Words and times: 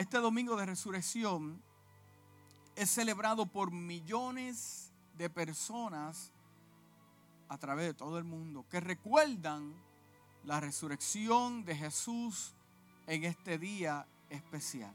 Este 0.00 0.16
domingo 0.16 0.56
de 0.56 0.64
resurrección 0.64 1.62
es 2.74 2.88
celebrado 2.88 3.44
por 3.44 3.70
millones 3.70 4.94
de 5.18 5.28
personas 5.28 6.32
a 7.50 7.58
través 7.58 7.84
de 7.84 7.92
todo 7.92 8.16
el 8.16 8.24
mundo 8.24 8.64
que 8.70 8.80
recuerdan 8.80 9.74
la 10.44 10.58
resurrección 10.58 11.66
de 11.66 11.76
Jesús 11.76 12.54
en 13.06 13.24
este 13.24 13.58
día 13.58 14.06
especial. 14.30 14.94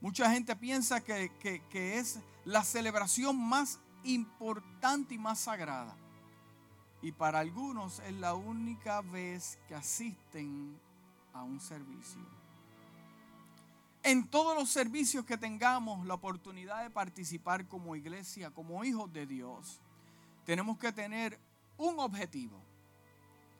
Mucha 0.00 0.28
gente 0.28 0.56
piensa 0.56 1.00
que, 1.00 1.30
es 1.70 2.18
la 2.44 2.64
celebración 2.64 3.38
más 3.38 3.78
importante 4.02 5.14
y 5.14 5.18
más 5.18 5.38
sagrada. 5.38 5.96
Y 7.00 7.12
para 7.12 7.38
algunos 7.38 8.00
es 8.00 8.14
la 8.14 8.34
única 8.34 9.02
vez 9.02 9.56
que 9.68 9.76
asisten 9.76 10.76
a 11.32 11.44
un 11.44 11.60
servicio. 11.60 12.35
En 14.06 14.28
todos 14.28 14.54
los 14.54 14.70
servicios 14.70 15.24
que 15.24 15.36
tengamos 15.36 16.06
la 16.06 16.14
oportunidad 16.14 16.84
de 16.84 16.90
participar 16.90 17.66
como 17.66 17.96
iglesia, 17.96 18.52
como 18.52 18.84
hijos 18.84 19.12
de 19.12 19.26
Dios, 19.26 19.80
tenemos 20.44 20.78
que 20.78 20.92
tener 20.92 21.40
un 21.76 21.98
objetivo, 21.98 22.62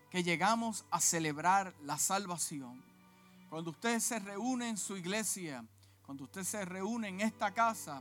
que 0.09 0.23
llegamos 0.23 0.87
a 0.93 1.01
celebrar 1.01 1.75
la 1.83 1.99
salvación. 1.99 2.81
Cuando 3.51 3.73
usted 3.73 3.99
se 3.99 4.21
reúne 4.21 4.69
en 4.69 4.77
su 4.77 4.97
iglesia, 4.97 5.65
cuando 6.05 6.23
usted 6.23 6.45
se 6.45 6.65
reúne 6.65 7.09
en 7.09 7.23
esta 7.23 7.53
casa, 7.53 8.01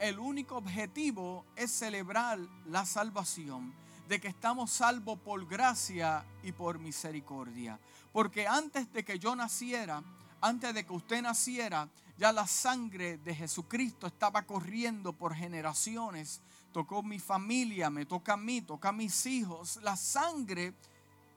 el 0.00 0.18
único 0.18 0.56
objetivo 0.56 1.46
es 1.54 1.70
celebrar 1.70 2.40
la 2.66 2.86
salvación, 2.86 3.72
de 4.08 4.20
que 4.20 4.26
estamos 4.26 4.72
salvos 4.72 5.20
por 5.20 5.46
gracia 5.46 6.24
y 6.42 6.50
por 6.50 6.80
misericordia. 6.80 7.78
Porque 8.12 8.48
antes 8.48 8.92
de 8.92 9.04
que 9.04 9.20
yo 9.20 9.36
naciera, 9.36 10.02
antes 10.44 10.74
de 10.74 10.84
que 10.84 10.92
usted 10.92 11.22
naciera, 11.22 11.88
ya 12.18 12.30
la 12.30 12.46
sangre 12.46 13.16
de 13.16 13.34
Jesucristo 13.34 14.06
estaba 14.06 14.42
corriendo 14.42 15.14
por 15.14 15.34
generaciones. 15.34 16.42
Tocó 16.70 17.02
mi 17.02 17.18
familia, 17.18 17.88
me 17.88 18.04
toca 18.04 18.34
a 18.34 18.36
mí, 18.36 18.60
toca 18.60 18.90
a 18.90 18.92
mis 18.92 19.24
hijos. 19.24 19.78
La 19.82 19.96
sangre 19.96 20.74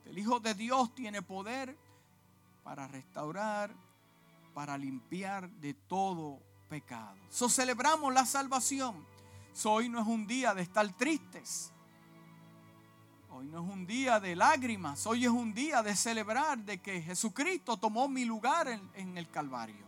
del 0.04 0.18
Hijo 0.18 0.40
de 0.40 0.52
Dios 0.52 0.94
tiene 0.94 1.22
poder 1.22 1.74
para 2.62 2.86
restaurar, 2.86 3.74
para 4.52 4.76
limpiar 4.76 5.48
de 5.52 5.72
todo 5.72 6.38
pecado. 6.68 7.16
So 7.30 7.48
celebramos 7.48 8.12
la 8.12 8.26
salvación. 8.26 9.06
hoy 9.64 9.88
no 9.88 10.02
es 10.02 10.06
un 10.06 10.26
día 10.26 10.52
de 10.52 10.60
estar 10.60 10.86
tristes. 10.98 11.72
Hoy 13.38 13.46
no 13.46 13.62
es 13.64 13.72
un 13.72 13.86
día 13.86 14.18
de 14.18 14.34
lágrimas. 14.34 15.06
Hoy 15.06 15.24
es 15.24 15.30
un 15.30 15.54
día 15.54 15.80
de 15.80 15.94
celebrar 15.94 16.58
de 16.58 16.78
que 16.78 17.00
Jesucristo 17.00 17.76
tomó 17.76 18.08
mi 18.08 18.24
lugar 18.24 18.66
en, 18.66 18.90
en 18.94 19.16
el 19.16 19.30
Calvario. 19.30 19.86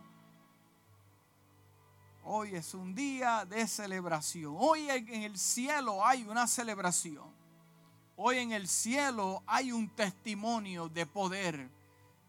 Hoy 2.23 2.55
es 2.55 2.73
un 2.73 2.95
día 2.95 3.43
de 3.43 3.67
celebración. 3.67 4.55
Hoy 4.57 4.89
en 4.89 5.23
el 5.23 5.37
cielo 5.37 6.05
hay 6.05 6.23
una 6.23 6.47
celebración. 6.47 7.25
Hoy 8.15 8.37
en 8.37 8.53
el 8.53 8.69
cielo 8.69 9.43
hay 9.45 9.73
un 9.73 9.89
testimonio 9.89 10.87
de 10.87 11.05
poder 11.05 11.69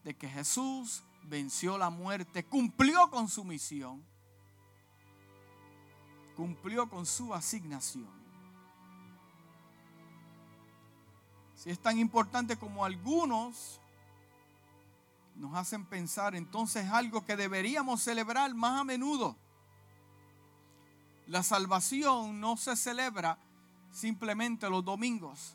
de 0.03 0.17
que 0.17 0.29
Jesús 0.29 1.05
venció 1.23 1.79
la 1.79 1.91
muerte, 1.91 2.45
cumplió 2.45 3.09
con 3.11 3.29
su 3.29 3.45
misión, 3.45 4.05
cumplió 6.35 6.89
con 6.89 7.07
su 7.07 7.33
asignación. 7.33 8.22
Si 11.63 11.71
es 11.71 11.79
tan 11.79 11.97
importante 11.97 12.57
como 12.57 12.85
algunos 12.85 13.81
nos 15.37 15.55
hacen 15.55 15.85
pensar, 15.85 16.35
entonces 16.35 16.91
algo 16.91 17.25
que 17.25 17.37
deberíamos 17.37 18.03
celebrar 18.03 18.53
más 18.53 18.81
a 18.81 18.85
menudo. 18.85 19.37
La 21.29 21.45
salvación 21.45 22.41
no 22.41 22.57
se 22.57 22.75
celebra 22.75 23.39
simplemente 23.93 24.69
los 24.69 24.85
domingos 24.85 25.55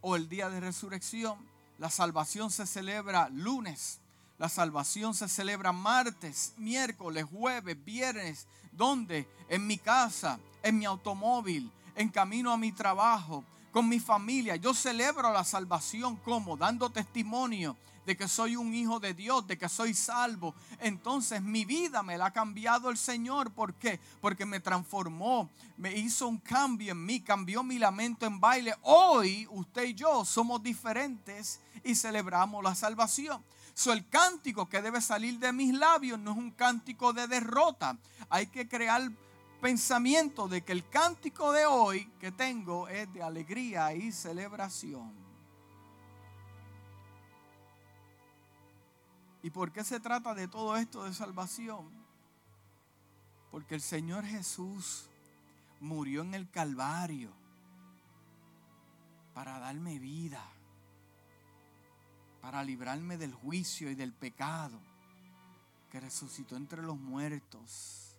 o 0.00 0.14
el 0.14 0.28
día 0.28 0.48
de 0.50 0.60
resurrección. 0.60 1.44
La 1.78 1.90
salvación 1.90 2.52
se 2.52 2.64
celebra 2.64 3.28
lunes, 3.30 3.98
la 4.38 4.48
salvación 4.48 5.14
se 5.14 5.28
celebra 5.28 5.72
martes, 5.72 6.54
miércoles, 6.58 7.24
jueves, 7.24 7.84
viernes. 7.84 8.46
¿Dónde? 8.70 9.28
En 9.48 9.66
mi 9.66 9.78
casa, 9.78 10.38
en 10.62 10.78
mi 10.78 10.84
automóvil, 10.84 11.72
en 11.96 12.08
camino 12.08 12.52
a 12.52 12.56
mi 12.56 12.70
trabajo, 12.70 13.44
con 13.72 13.88
mi 13.88 14.00
familia. 14.00 14.56
Yo 14.56 14.74
celebro 14.74 15.32
la 15.32 15.44
salvación 15.44 16.16
como 16.16 16.56
dando 16.56 16.90
testimonio 16.90 17.76
de 18.06 18.16
que 18.16 18.28
soy 18.28 18.56
un 18.56 18.74
hijo 18.74 18.98
de 18.98 19.14
Dios, 19.14 19.46
de 19.46 19.58
que 19.58 19.68
soy 19.68 19.94
salvo. 19.94 20.54
Entonces 20.80 21.42
mi 21.42 21.64
vida 21.64 22.02
me 22.02 22.18
la 22.18 22.26
ha 22.26 22.32
cambiado 22.32 22.90
el 22.90 22.96
Señor. 22.96 23.52
¿Por 23.52 23.74
qué? 23.74 24.00
Porque 24.20 24.46
me 24.46 24.60
transformó, 24.60 25.50
me 25.76 25.96
hizo 25.96 26.26
un 26.26 26.38
cambio 26.38 26.92
en 26.92 27.04
mí, 27.04 27.20
cambió 27.20 27.62
mi 27.62 27.78
lamento 27.78 28.26
en 28.26 28.40
baile. 28.40 28.74
Hoy 28.82 29.46
usted 29.50 29.84
y 29.84 29.94
yo 29.94 30.24
somos 30.24 30.62
diferentes 30.62 31.60
y 31.84 31.94
celebramos 31.94 32.62
la 32.64 32.74
salvación 32.74 33.42
el 33.88 34.06
cántico 34.08 34.68
que 34.68 34.82
debe 34.82 35.00
salir 35.00 35.38
de 35.38 35.52
mis 35.52 35.72
labios 35.72 36.18
no 36.18 36.32
es 36.32 36.36
un 36.36 36.50
cántico 36.50 37.14
de 37.14 37.26
derrota. 37.26 37.96
Hay 38.28 38.46
que 38.48 38.68
crear 38.68 39.10
pensamiento 39.60 40.48
de 40.48 40.62
que 40.62 40.72
el 40.72 40.88
cántico 40.88 41.52
de 41.52 41.66
hoy 41.66 42.06
que 42.18 42.32
tengo 42.32 42.88
es 42.88 43.12
de 43.12 43.22
alegría 43.22 43.92
y 43.94 44.12
celebración. 44.12 45.12
¿Y 49.42 49.50
por 49.50 49.72
qué 49.72 49.84
se 49.84 50.00
trata 50.00 50.34
de 50.34 50.48
todo 50.48 50.76
esto 50.76 51.04
de 51.04 51.14
salvación? 51.14 51.88
Porque 53.50 53.74
el 53.74 53.80
Señor 53.80 54.24
Jesús 54.24 55.08
murió 55.80 56.22
en 56.22 56.34
el 56.34 56.50
Calvario 56.50 57.32
para 59.34 59.58
darme 59.58 59.98
vida 59.98 60.44
para 62.40 62.64
librarme 62.64 63.18
del 63.18 63.34
juicio 63.34 63.90
y 63.90 63.94
del 63.94 64.12
pecado, 64.12 64.80
que 65.90 66.00
resucitó 66.00 66.56
entre 66.56 66.82
los 66.82 66.98
muertos. 66.98 68.09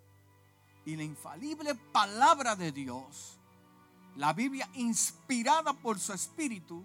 Y 0.85 0.95
la 0.95 1.03
infalible 1.03 1.75
palabra 1.75 2.55
de 2.55 2.71
Dios, 2.71 3.37
la 4.15 4.33
Biblia 4.33 4.69
inspirada 4.73 5.73
por 5.73 5.99
su 5.99 6.13
Espíritu, 6.13 6.83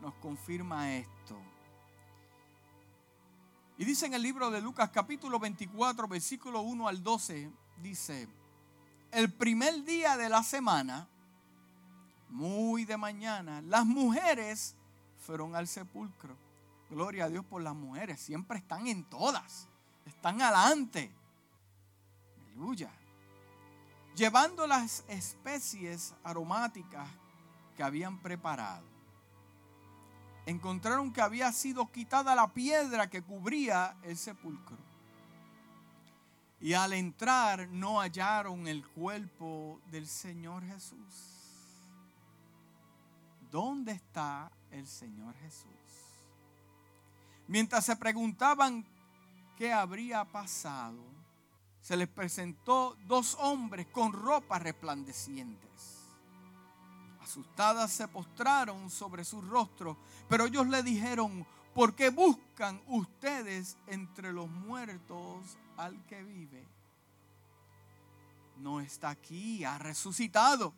nos 0.00 0.14
confirma 0.14 0.94
esto. 0.94 1.36
Y 3.78 3.84
dice 3.84 4.06
en 4.06 4.14
el 4.14 4.22
libro 4.22 4.50
de 4.50 4.60
Lucas 4.60 4.90
capítulo 4.90 5.38
24, 5.38 6.08
versículo 6.08 6.60
1 6.62 6.88
al 6.88 7.02
12, 7.02 7.50
dice, 7.82 8.28
el 9.10 9.32
primer 9.32 9.84
día 9.84 10.16
de 10.16 10.28
la 10.28 10.42
semana, 10.42 11.08
muy 12.30 12.84
de 12.84 12.96
mañana, 12.96 13.60
las 13.62 13.84
mujeres 13.84 14.74
fueron 15.18 15.54
al 15.54 15.68
sepulcro. 15.68 16.36
Gloria 16.90 17.24
a 17.24 17.28
Dios 17.28 17.44
por 17.44 17.62
las 17.62 17.74
mujeres. 17.74 18.20
Siempre 18.20 18.58
están 18.58 18.86
en 18.86 19.04
todas. 19.04 19.68
Están 20.04 20.42
adelante. 20.42 21.10
Aleluya. 22.46 22.90
Llevando 24.14 24.66
las 24.66 25.04
especies 25.08 26.14
aromáticas 26.22 27.08
que 27.76 27.82
habían 27.82 28.18
preparado. 28.18 28.84
Encontraron 30.44 31.12
que 31.12 31.22
había 31.22 31.50
sido 31.52 31.90
quitada 31.90 32.34
la 32.34 32.52
piedra 32.52 33.08
que 33.08 33.22
cubría 33.22 33.96
el 34.02 34.18
sepulcro. 34.18 34.76
Y 36.60 36.74
al 36.74 36.92
entrar 36.92 37.68
no 37.68 38.00
hallaron 38.00 38.66
el 38.68 38.86
cuerpo 38.86 39.80
del 39.90 40.06
Señor 40.06 40.64
Jesús. 40.64 41.32
¿Dónde 43.50 43.92
está 43.92 44.50
el 44.70 44.86
Señor 44.86 45.34
Jesús? 45.36 45.66
Mientras 47.48 47.84
se 47.84 47.96
preguntaban 47.96 48.84
qué 49.56 49.72
habría 49.72 50.24
pasado, 50.24 51.02
se 51.82 51.96
les 51.96 52.08
presentó 52.08 52.96
dos 53.06 53.36
hombres 53.40 53.88
con 53.88 54.12
ropas 54.12 54.62
resplandecientes. 54.62 55.98
Asustadas 57.20 57.92
se 57.92 58.08
postraron 58.08 58.88
sobre 58.88 59.24
su 59.24 59.42
rostro, 59.42 59.96
pero 60.28 60.46
ellos 60.46 60.68
le 60.68 60.82
dijeron, 60.82 61.44
¿por 61.74 61.94
qué 61.94 62.10
buscan 62.10 62.80
ustedes 62.86 63.76
entre 63.88 64.32
los 64.32 64.48
muertos 64.48 65.58
al 65.76 66.04
que 66.06 66.22
vive? 66.22 66.64
No 68.58 68.80
está 68.80 69.10
aquí, 69.10 69.64
ha 69.64 69.76
resucitado. 69.78 70.72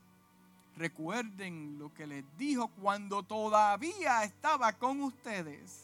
Recuerden 0.76 1.78
lo 1.78 1.92
que 1.92 2.06
les 2.06 2.24
dijo 2.38 2.68
cuando 2.68 3.22
todavía 3.22 4.24
estaba 4.24 4.72
con 4.72 5.02
ustedes 5.02 5.82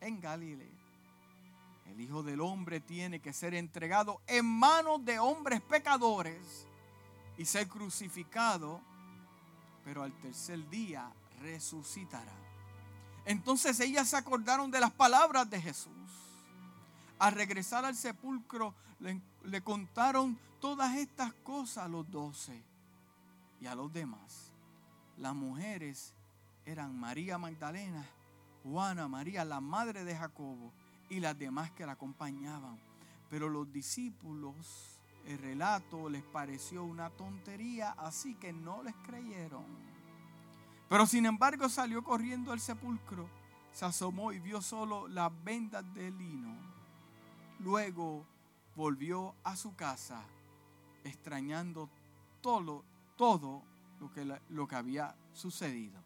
en 0.00 0.20
Galilea. 0.20 0.79
El 1.90 2.00
Hijo 2.00 2.22
del 2.22 2.40
Hombre 2.40 2.78
tiene 2.78 3.20
que 3.20 3.32
ser 3.32 3.52
entregado 3.52 4.22
en 4.28 4.46
manos 4.46 5.04
de 5.04 5.18
hombres 5.18 5.60
pecadores 5.60 6.66
y 7.36 7.44
ser 7.44 7.66
crucificado, 7.66 8.80
pero 9.84 10.04
al 10.04 10.12
tercer 10.20 10.68
día 10.70 11.12
resucitará. 11.40 12.32
Entonces 13.24 13.80
ellas 13.80 14.08
se 14.08 14.16
acordaron 14.16 14.70
de 14.70 14.78
las 14.78 14.92
palabras 14.92 15.50
de 15.50 15.60
Jesús. 15.60 15.90
Al 17.18 17.32
regresar 17.32 17.84
al 17.84 17.96
sepulcro 17.96 18.72
le, 19.00 19.60
contaron 19.62 20.38
todas 20.60 20.96
estas 20.96 21.32
cosas 21.42 21.86
a 21.86 21.88
los 21.88 22.08
doce 22.08 22.62
y 23.60 23.66
a 23.66 23.74
los 23.74 23.92
demás. 23.92 24.52
Las 25.18 25.34
mujeres 25.34 26.14
eran 26.64 26.98
María 26.98 27.36
Magdalena, 27.36 28.06
Juana, 28.62 29.08
María, 29.08 29.44
la 29.44 29.60
madre 29.60 30.04
de 30.04 30.16
Jacobo 30.16 30.72
y 31.10 31.20
las 31.20 31.38
demás 31.38 31.70
que 31.72 31.84
la 31.84 31.92
acompañaban. 31.92 32.78
Pero 33.28 33.48
los 33.48 33.70
discípulos, 33.70 34.98
el 35.26 35.38
relato 35.38 36.08
les 36.08 36.22
pareció 36.22 36.84
una 36.84 37.10
tontería, 37.10 37.90
así 37.98 38.34
que 38.36 38.52
no 38.52 38.82
les 38.82 38.94
creyeron. 39.06 39.64
Pero 40.88 41.06
sin 41.06 41.26
embargo 41.26 41.68
salió 41.68 42.02
corriendo 42.02 42.52
al 42.52 42.60
sepulcro, 42.60 43.28
se 43.72 43.84
asomó 43.84 44.32
y 44.32 44.40
vio 44.40 44.62
solo 44.62 45.06
las 45.06 45.30
vendas 45.44 45.84
de 45.94 46.10
lino. 46.10 46.56
Luego 47.60 48.26
volvió 48.74 49.34
a 49.44 49.54
su 49.54 49.76
casa, 49.76 50.24
extrañando 51.04 51.88
todo, 52.40 52.84
todo 53.16 53.62
lo 54.00 54.12
que, 54.12 54.40
lo 54.48 54.66
que 54.66 54.74
había 54.74 55.14
sucedido. 55.32 56.02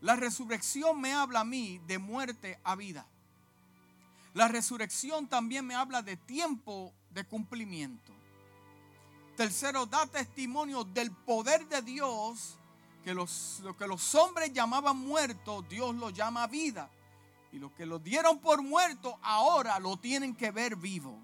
La 0.00 0.16
resurrección 0.16 1.00
me 1.00 1.12
habla 1.12 1.40
a 1.40 1.44
mí 1.44 1.80
de 1.86 1.98
muerte 1.98 2.58
a 2.64 2.74
vida. 2.74 3.06
La 4.36 4.48
resurrección 4.48 5.28
también 5.28 5.66
me 5.66 5.74
habla 5.74 6.02
de 6.02 6.18
tiempo 6.18 6.92
de 7.08 7.24
cumplimiento. 7.24 8.12
Tercero, 9.34 9.86
da 9.86 10.06
testimonio 10.06 10.84
del 10.84 11.10
poder 11.10 11.66
de 11.68 11.80
Dios, 11.80 12.58
que 13.02 13.14
los, 13.14 13.60
lo 13.64 13.74
que 13.74 13.86
los 13.86 14.14
hombres 14.14 14.52
llamaban 14.52 14.98
muerto, 14.98 15.62
Dios 15.62 15.94
lo 15.94 16.10
llama 16.10 16.46
vida. 16.48 16.90
Y 17.50 17.58
lo 17.58 17.74
que 17.74 17.86
lo 17.86 17.98
dieron 17.98 18.38
por 18.38 18.60
muerto, 18.60 19.18
ahora 19.22 19.78
lo 19.78 19.96
tienen 19.96 20.36
que 20.36 20.50
ver 20.50 20.76
vivo. 20.76 21.18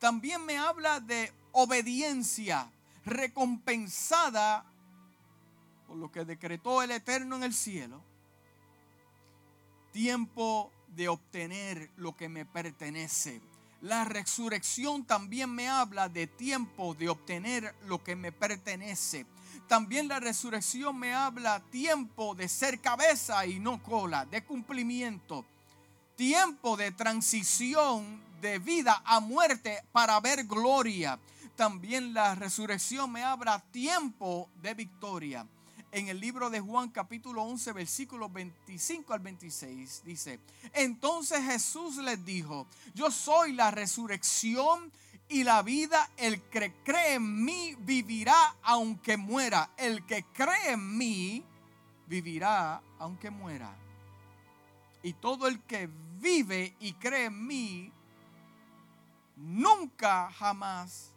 También 0.00 0.44
me 0.44 0.58
habla 0.58 0.98
de 0.98 1.32
obediencia 1.52 2.68
recompensada 3.04 4.64
por 5.86 5.98
lo 5.98 6.10
que 6.10 6.24
decretó 6.24 6.82
el 6.82 6.90
Eterno 6.90 7.36
en 7.36 7.44
el 7.44 7.54
cielo. 7.54 8.02
Tiempo 9.92 10.72
de 10.94 11.08
obtener 11.08 11.90
lo 11.96 12.16
que 12.16 12.28
me 12.28 12.44
pertenece. 12.44 13.40
La 13.80 14.04
resurrección 14.04 15.04
también 15.04 15.50
me 15.50 15.68
habla 15.68 16.08
de 16.08 16.26
tiempo 16.26 16.94
de 16.94 17.08
obtener 17.08 17.74
lo 17.86 18.02
que 18.02 18.16
me 18.16 18.32
pertenece. 18.32 19.26
También 19.68 20.08
la 20.08 20.20
resurrección 20.20 20.98
me 20.98 21.14
habla 21.14 21.60
tiempo 21.70 22.34
de 22.34 22.48
ser 22.48 22.80
cabeza 22.80 23.44
y 23.46 23.58
no 23.58 23.82
cola, 23.82 24.24
de 24.26 24.44
cumplimiento. 24.44 25.44
Tiempo 26.16 26.76
de 26.76 26.92
transición 26.92 28.22
de 28.40 28.58
vida 28.58 29.02
a 29.04 29.20
muerte 29.20 29.82
para 29.92 30.18
ver 30.20 30.44
gloria. 30.44 31.18
También 31.56 32.14
la 32.14 32.34
resurrección 32.34 33.12
me 33.12 33.22
habla 33.22 33.58
tiempo 33.70 34.48
de 34.62 34.74
victoria 34.74 35.46
en 35.94 36.08
el 36.08 36.18
libro 36.18 36.50
de 36.50 36.58
Juan 36.58 36.88
capítulo 36.88 37.44
11 37.44 37.72
versículos 37.72 38.32
25 38.32 39.12
al 39.12 39.20
26 39.20 40.02
dice, 40.04 40.40
entonces 40.72 41.40
Jesús 41.44 41.98
les 41.98 42.24
dijo, 42.24 42.66
yo 42.94 43.12
soy 43.12 43.52
la 43.52 43.70
resurrección 43.70 44.90
y 45.28 45.44
la 45.44 45.62
vida, 45.62 46.10
el 46.16 46.42
que 46.42 46.72
cree 46.82 47.14
en 47.14 47.44
mí 47.44 47.76
vivirá 47.78 48.56
aunque 48.62 49.16
muera, 49.16 49.70
el 49.76 50.04
que 50.04 50.24
cree 50.32 50.72
en 50.72 50.98
mí 50.98 51.44
vivirá 52.08 52.82
aunque 52.98 53.30
muera. 53.30 53.72
Y 55.04 55.12
todo 55.12 55.46
el 55.46 55.60
que 55.62 55.88
vive 56.18 56.74
y 56.80 56.94
cree 56.94 57.26
en 57.26 57.46
mí 57.46 57.92
nunca 59.36 60.28
jamás 60.32 61.12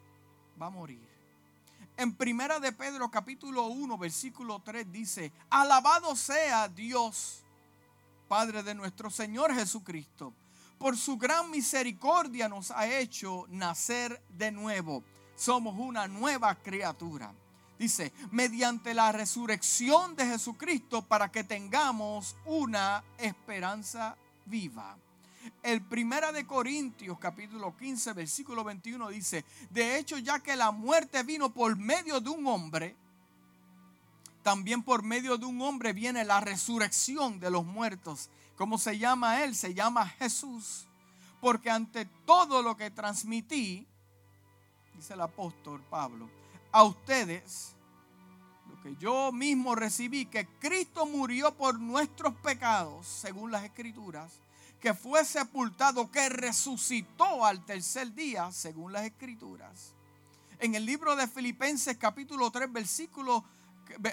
va 0.61 0.67
a 0.67 0.69
morir. 0.69 1.06
En 1.97 2.13
Primera 2.13 2.59
de 2.59 2.71
Pedro 2.71 3.09
capítulo 3.09 3.65
1 3.65 3.97
versículo 3.97 4.59
3 4.59 4.91
dice, 4.91 5.31
alabado 5.49 6.15
sea 6.15 6.67
Dios, 6.67 7.43
Padre 8.27 8.61
de 8.61 8.75
nuestro 8.75 9.09
Señor 9.09 9.51
Jesucristo. 9.55 10.31
Por 10.77 10.95
su 10.95 11.17
gran 11.17 11.49
misericordia 11.49 12.47
nos 12.47 12.69
ha 12.69 12.87
hecho 12.87 13.45
nacer 13.49 14.21
de 14.29 14.51
nuevo. 14.51 15.03
Somos 15.35 15.73
una 15.79 16.07
nueva 16.07 16.53
criatura. 16.53 17.33
Dice, 17.79 18.13
mediante 18.29 18.93
la 18.93 19.11
resurrección 19.11 20.15
de 20.15 20.27
Jesucristo 20.27 21.01
para 21.01 21.31
que 21.31 21.43
tengamos 21.43 22.35
una 22.45 23.03
esperanza 23.17 24.15
viva. 24.45 24.95
El 25.63 25.81
primera 25.81 26.31
de 26.31 26.45
Corintios 26.45 27.17
capítulo 27.19 27.75
15 27.75 28.13
versículo 28.13 28.63
21 28.63 29.09
dice, 29.09 29.45
de 29.69 29.97
hecho 29.97 30.17
ya 30.17 30.39
que 30.39 30.55
la 30.55 30.71
muerte 30.71 31.23
vino 31.23 31.53
por 31.53 31.75
medio 31.75 32.19
de 32.19 32.29
un 32.29 32.47
hombre, 32.47 32.95
también 34.43 34.81
por 34.81 35.03
medio 35.03 35.37
de 35.37 35.45
un 35.45 35.61
hombre 35.61 35.93
viene 35.93 36.23
la 36.23 36.39
resurrección 36.39 37.39
de 37.39 37.51
los 37.51 37.65
muertos. 37.65 38.29
¿Cómo 38.55 38.77
se 38.77 38.97
llama 38.97 39.43
él? 39.43 39.55
Se 39.55 39.73
llama 39.73 40.07
Jesús. 40.07 40.87
Porque 41.41 41.69
ante 41.69 42.05
todo 42.25 42.61
lo 42.61 42.77
que 42.77 42.89
transmití, 42.89 43.85
dice 44.95 45.13
el 45.13 45.21
apóstol 45.21 45.83
Pablo, 45.89 46.29
a 46.71 46.83
ustedes, 46.83 47.75
lo 48.69 48.81
que 48.81 48.95
yo 48.95 49.31
mismo 49.31 49.75
recibí, 49.75 50.25
que 50.25 50.47
Cristo 50.59 51.05
murió 51.05 51.53
por 51.55 51.79
nuestros 51.79 52.33
pecados, 52.35 53.05
según 53.05 53.51
las 53.51 53.63
escrituras 53.63 54.39
que 54.79 54.93
fue 54.93 55.25
sepultado, 55.25 56.11
que 56.11 56.29
resucitó 56.29 57.45
al 57.45 57.65
tercer 57.65 58.13
día, 58.13 58.51
según 58.51 58.93
las 58.93 59.05
escrituras. 59.05 59.93
En 60.59 60.75
el 60.75 60.85
libro 60.85 61.15
de 61.15 61.27
Filipenses 61.27 61.97
capítulo 61.97 62.51
3, 62.51 62.71
versículo, 62.71 63.43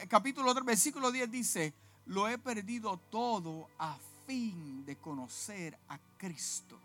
capítulo 0.08 0.52
3, 0.52 0.64
versículo 0.64 1.10
10 1.10 1.30
dice, 1.30 1.74
lo 2.06 2.28
he 2.28 2.38
perdido 2.38 2.98
todo 3.10 3.68
a 3.78 3.96
fin 4.26 4.84
de 4.84 4.96
conocer 4.96 5.78
a 5.88 5.98
Cristo, 6.16 6.78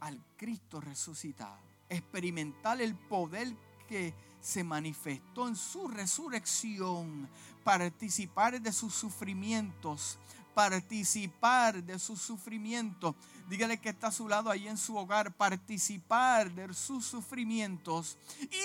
al 0.00 0.20
Cristo 0.36 0.80
resucitado, 0.80 1.58
experimentar 1.88 2.80
el 2.80 2.94
poder 2.94 3.54
que 3.88 4.14
se 4.40 4.62
manifestó 4.62 5.48
en 5.48 5.56
su 5.56 5.88
resurrección, 5.88 7.28
participar 7.62 8.60
de 8.60 8.72
sus 8.72 8.94
sufrimientos, 8.94 10.18
participar 10.54 11.82
de 11.82 11.98
su 11.98 12.16
sufrimiento. 12.16 13.14
Dígale 13.48 13.78
que 13.78 13.90
está 13.90 14.06
a 14.06 14.12
su 14.12 14.28
lado 14.28 14.50
ahí 14.50 14.68
en 14.68 14.78
su 14.78 14.96
hogar, 14.96 15.32
participar 15.32 16.50
de 16.50 16.72
sus 16.72 17.04
sufrimientos 17.04 18.16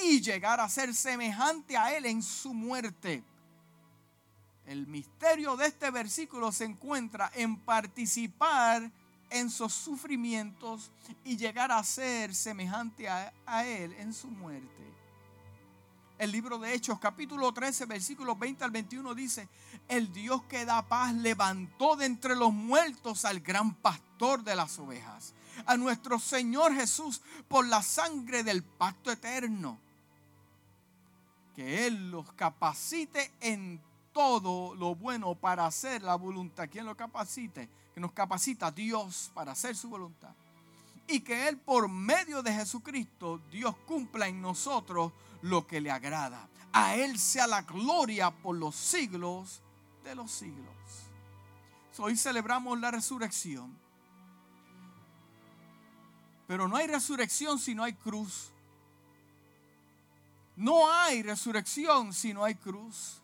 y 0.03 0.21
llegar 0.21 0.59
a 0.59 0.69
ser 0.69 0.93
semejante 0.93 1.75
a 1.75 1.95
Él 1.95 2.05
en 2.05 2.23
su 2.23 2.53
muerte. 2.53 3.23
El 4.65 4.87
misterio 4.87 5.57
de 5.57 5.65
este 5.65 5.89
versículo 5.89 6.51
se 6.51 6.65
encuentra 6.65 7.31
en 7.33 7.57
participar 7.57 8.91
en 9.31 9.49
sus 9.49 9.73
sufrimientos 9.73 10.91
y 11.23 11.35
llegar 11.35 11.71
a 11.71 11.83
ser 11.83 12.33
semejante 12.33 13.09
a, 13.09 13.33
a 13.45 13.65
Él 13.65 13.93
en 13.93 14.13
su 14.13 14.27
muerte 14.27 14.89
el 16.19 16.33
libro 16.33 16.59
de 16.59 16.73
Hechos, 16.73 16.99
capítulo 16.99 17.53
13, 17.53 17.85
versículos 17.85 18.37
20 18.37 18.65
al 18.65 18.71
21 18.71 19.15
dice, 19.15 19.47
el 19.87 20.11
Dios 20.11 20.43
que 20.43 20.65
da 20.65 20.85
paz 20.85 21.13
levantó 21.15 21.95
de 21.95 22.05
entre 22.05 22.35
los 22.35 22.51
muertos 22.51 23.23
al 23.23 23.39
gran 23.39 23.73
pastor 23.75 24.43
de 24.43 24.53
las 24.53 24.77
ovejas, 24.79 25.33
a 25.65 25.77
nuestro 25.77 26.19
Señor 26.19 26.75
Jesús 26.75 27.21
por 27.47 27.65
la 27.65 27.81
sangre 27.81 28.43
del 28.43 28.63
pacto 28.63 29.11
eterno. 29.11 29.79
Que 31.55 31.87
Él 31.87 32.11
los 32.11 32.29
capacite 32.33 33.31
en 33.39 33.81
todo 34.11 34.75
lo 34.75 34.95
bueno 34.95 35.35
para 35.35 35.65
hacer 35.65 36.03
la 36.03 36.15
voluntad. 36.15 36.67
¿Quién 36.69 36.85
lo 36.85 36.97
capacite? 36.97 37.69
Que 37.93 38.01
nos 38.01 38.11
capacita 38.11 38.71
Dios 38.71 39.31
para 39.33 39.53
hacer 39.53 39.75
su 39.75 39.89
voluntad. 39.89 40.33
Y 41.07 41.21
que 41.21 41.47
Él 41.47 41.57
por 41.57 41.87
medio 41.87 42.43
de 42.43 42.53
Jesucristo, 42.53 43.41
Dios 43.49 43.75
cumpla 43.85 44.27
en 44.27 44.41
nosotros 44.41 45.13
lo 45.41 45.67
que 45.67 45.81
le 45.81 45.91
agrada. 45.91 46.47
A 46.71 46.95
Él 46.95 47.17
sea 47.19 47.47
la 47.47 47.63
gloria 47.63 48.31
por 48.31 48.55
los 48.55 48.75
siglos 48.75 49.61
de 50.03 50.15
los 50.15 50.31
siglos. 50.31 50.69
Hoy 52.01 52.15
celebramos 52.15 52.79
la 52.79 52.91
resurrección. 52.91 53.77
Pero 56.47 56.67
no 56.67 56.77
hay 56.77 56.87
resurrección 56.87 57.59
si 57.59 57.75
no 57.75 57.83
hay 57.83 57.93
cruz. 57.93 58.51
No 60.55 60.91
hay 60.91 61.21
resurrección 61.23 62.13
si 62.13 62.33
no 62.33 62.45
hay 62.45 62.55
cruz. 62.55 63.21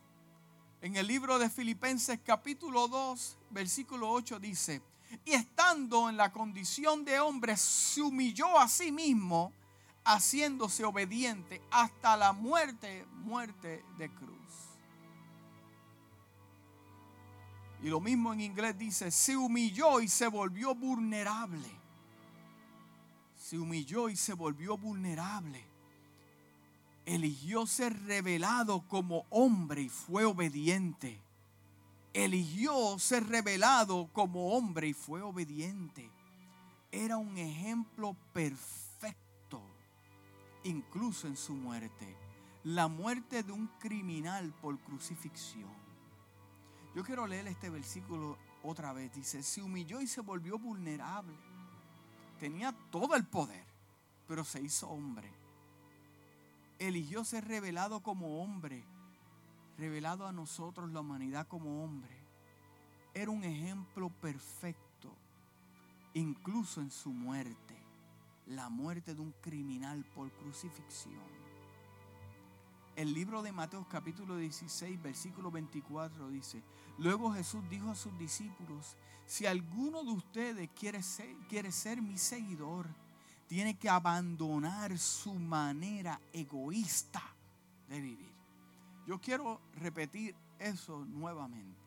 En 0.81 0.98
el 0.98 1.07
libro 1.07 1.39
de 1.39 1.50
Filipenses 1.50 2.19
capítulo 2.24 2.88
2, 2.88 3.38
versículo 3.51 4.12
8 4.12 4.39
dice, 4.39 4.81
y 5.24 5.31
estando 5.31 6.10
en 6.10 6.17
la 6.17 6.31
condición 6.31 7.05
de 7.05 7.19
hombre, 7.19 7.55
se 7.55 8.01
humilló 8.01 8.60
a 8.60 8.67
sí 8.67 8.91
mismo 8.91 9.53
haciéndose 10.06 10.86
obediente 10.86 11.62
hasta 11.72 12.16
la 12.16 12.32
muerte, 12.32 13.06
muerte 13.24 13.84
de 13.98 14.10
cruz. 14.10 14.32
Y 17.82 17.90
lo 17.90 18.00
mismo 18.00 18.34
en 18.34 18.42
inglés 18.42 18.78
dice, 18.78 19.12
se 19.12 19.36
humilló 19.36 20.00
y 20.00 20.08
se 20.08 20.28
volvió 20.28 20.74
vulnerable. 20.74 21.70
se 23.36 23.60
humilló 23.60 24.10
y 24.10 24.16
se 24.16 24.34
volvió 24.34 24.76
vulnerable. 24.78 25.64
Eligió 27.06 27.68
ser 27.68 27.96
revelado 28.06 28.88
como 28.88 29.26
hombre 29.30 29.84
y 29.84 29.90
fue 29.90 30.26
obediente. 30.26 31.22
Eligió 32.14 32.98
ser 32.98 33.28
revelado 33.28 34.10
como 34.14 34.56
hombre 34.56 34.88
y 34.88 34.94
fue 34.94 35.22
obediente. 35.22 36.10
Era 36.92 37.18
un 37.18 37.38
ejemplo 37.38 38.16
perfecto, 38.34 38.85
incluso 40.65 41.27
en 41.27 41.38
su 41.38 41.53
muerte. 41.53 42.15
La 42.63 42.88
muerte 42.88 43.41
de 43.41 43.53
un 43.53 43.67
criminal 43.79 44.53
por 44.62 44.77
crucifixión. 44.79 45.74
Yo 46.93 47.03
quiero 47.03 47.25
leer 47.25 47.48
este 47.48 47.69
versículo 47.69 48.38
otra 48.62 48.91
vez. 48.93 49.13
Dice, 49.13 49.41
se 49.41 49.62
humilló 49.62 50.01
y 50.01 50.07
se 50.07 50.22
volvió 50.22 50.60
vulnerable 50.60 51.34
tenía 52.39 52.74
todo 52.91 53.15
el 53.15 53.25
poder, 53.25 53.65
pero 54.27 54.43
se 54.43 54.62
hizo 54.62 54.88
hombre. 54.88 55.31
Eligió 56.77 57.24
ser 57.24 57.48
revelado 57.48 58.01
como 58.01 58.41
hombre, 58.41 58.84
revelado 59.77 60.27
a 60.27 60.31
nosotros 60.31 60.91
la 60.91 61.00
humanidad 61.00 61.48
como 61.48 61.84
hombre. 61.84 62.15
Era 63.13 63.31
un 63.31 63.43
ejemplo 63.43 64.10
perfecto, 64.10 65.15
incluso 66.13 66.81
en 66.81 66.91
su 66.91 67.12
muerte, 67.12 67.64
la 68.48 68.70
muerte 68.70 69.16
de 69.16 69.22
un 69.22 69.32
criminal 69.42 70.04
por 70.14 70.32
crucifixión. 70.32 71.36
El 72.96 73.14
libro 73.14 73.42
de 73.42 73.52
Mateo 73.52 73.86
capítulo 73.90 74.38
16, 74.38 75.02
versículo 75.02 75.52
24 75.52 76.30
dice, 76.30 76.64
luego 76.98 77.34
Jesús 77.34 77.62
dijo 77.70 77.90
a 77.90 77.96
sus 77.96 78.18
discípulos, 78.18 78.96
si 79.25 79.46
alguno 79.46 80.04
de 80.04 80.12
ustedes 80.12 80.70
quiere 80.70 81.02
ser, 81.02 82.02
mi 82.02 82.18
seguidor, 82.18 82.88
tiene 83.48 83.78
que 83.78 83.90
abandonar 83.90 84.98
su 84.98 85.34
manera 85.34 86.20
egoísta 86.32 87.22
de 87.90 88.00
vivir. 88.00 88.34
Yo 89.08 89.20
quiero 89.20 89.60
repetir 89.74 90.36
eso 90.60 91.04
nuevamente. 91.06 91.80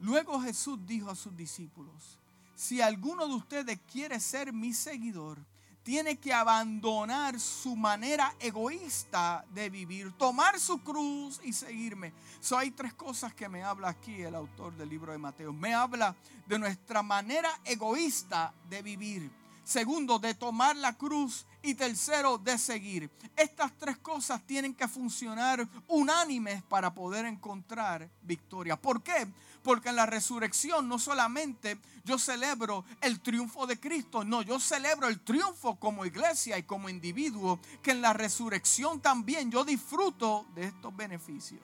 Luego 0.00 0.40
Jesús 0.40 0.78
dijo 0.86 1.10
a 1.10 1.14
sus 1.14 1.36
discípulos, 1.36 2.18
si 2.56 2.80
alguno 2.80 3.28
de 3.28 3.34
ustedes 3.34 3.78
quiere 3.92 4.18
ser 4.18 4.52
mi 4.52 4.72
seguidor, 4.72 5.38
tiene 5.84 6.16
que 6.16 6.32
abandonar 6.32 7.38
su 7.38 7.76
manera 7.76 8.34
egoísta 8.40 9.44
de 9.54 9.70
vivir, 9.70 10.10
tomar 10.18 10.58
su 10.58 10.78
cruz 10.82 11.40
y 11.44 11.52
seguirme. 11.52 12.12
So, 12.40 12.58
hay 12.58 12.72
tres 12.72 12.92
cosas 12.94 13.32
que 13.34 13.48
me 13.48 13.62
habla 13.62 13.90
aquí 13.90 14.22
el 14.22 14.34
autor 14.34 14.76
del 14.76 14.88
libro 14.88 15.12
de 15.12 15.18
Mateo. 15.18 15.52
Me 15.52 15.74
habla 15.74 16.16
de 16.48 16.58
nuestra 16.58 17.04
manera 17.04 17.50
egoísta 17.64 18.52
de 18.68 18.82
vivir. 18.82 19.30
Segundo, 19.62 20.18
de 20.18 20.34
tomar 20.34 20.74
la 20.74 20.92
cruz. 20.94 21.46
Y 21.62 21.74
tercero, 21.74 22.38
de 22.38 22.58
seguir. 22.58 23.10
Estas 23.36 23.72
tres 23.76 23.98
cosas 23.98 24.40
tienen 24.46 24.74
que 24.74 24.86
funcionar 24.86 25.68
unánimes 25.88 26.62
para 26.62 26.94
poder 26.94 27.26
encontrar 27.26 28.08
victoria. 28.22 28.76
¿Por 28.76 29.02
qué? 29.02 29.26
Porque 29.66 29.88
en 29.88 29.96
la 29.96 30.06
resurrección 30.06 30.88
no 30.88 30.96
solamente 30.96 31.76
yo 32.04 32.20
celebro 32.20 32.84
el 33.00 33.18
triunfo 33.18 33.66
de 33.66 33.80
Cristo, 33.80 34.22
no, 34.22 34.42
yo 34.42 34.60
celebro 34.60 35.08
el 35.08 35.18
triunfo 35.18 35.74
como 35.74 36.06
iglesia 36.06 36.56
y 36.56 36.62
como 36.62 36.88
individuo, 36.88 37.58
que 37.82 37.90
en 37.90 38.00
la 38.00 38.12
resurrección 38.12 39.00
también 39.00 39.50
yo 39.50 39.64
disfruto 39.64 40.46
de 40.54 40.66
estos 40.66 40.94
beneficios. 40.94 41.60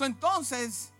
entonces, 0.00 0.92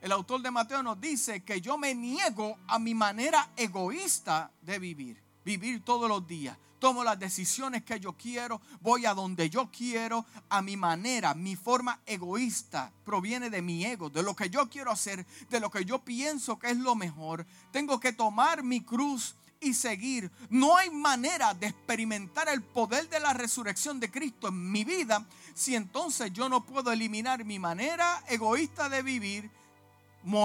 el 0.00 0.10
autor 0.10 0.42
de 0.42 0.50
Mateo 0.50 0.82
nos 0.82 1.00
dice 1.00 1.44
que 1.44 1.60
yo 1.60 1.78
me 1.78 1.94
niego 1.94 2.58
a 2.66 2.80
mi 2.80 2.94
manera 2.94 3.52
egoísta 3.56 4.50
de 4.62 4.80
vivir, 4.80 5.21
vivir 5.44 5.84
todos 5.84 6.08
los 6.08 6.26
días 6.26 6.56
tomo 6.82 7.04
las 7.04 7.16
decisiones 7.16 7.84
que 7.84 8.00
yo 8.00 8.14
quiero, 8.14 8.60
voy 8.80 9.06
a 9.06 9.14
donde 9.14 9.48
yo 9.48 9.70
quiero, 9.70 10.26
a 10.48 10.62
mi 10.62 10.76
manera, 10.76 11.32
mi 11.32 11.54
forma 11.54 12.00
egoísta 12.04 12.90
proviene 13.04 13.50
de 13.50 13.62
mi 13.62 13.84
ego, 13.84 14.10
de 14.10 14.24
lo 14.24 14.34
que 14.34 14.50
yo 14.50 14.68
quiero 14.68 14.90
hacer, 14.90 15.24
de 15.48 15.60
lo 15.60 15.70
que 15.70 15.84
yo 15.84 16.00
pienso 16.00 16.58
que 16.58 16.70
es 16.70 16.76
lo 16.76 16.96
mejor. 16.96 17.46
Tengo 17.70 18.00
que 18.00 18.12
tomar 18.12 18.64
mi 18.64 18.80
cruz 18.80 19.36
y 19.60 19.74
seguir. 19.74 20.28
No 20.50 20.76
hay 20.76 20.90
manera 20.90 21.54
de 21.54 21.68
experimentar 21.68 22.48
el 22.48 22.62
poder 22.62 23.08
de 23.08 23.20
la 23.20 23.32
resurrección 23.32 24.00
de 24.00 24.10
Cristo 24.10 24.48
en 24.48 24.72
mi 24.72 24.82
vida 24.82 25.24
si 25.54 25.76
entonces 25.76 26.32
yo 26.32 26.48
no 26.48 26.64
puedo 26.64 26.90
eliminar 26.90 27.44
mi 27.44 27.60
manera 27.60 28.24
egoísta 28.26 28.88
de 28.88 29.02
vivir, 29.02 29.48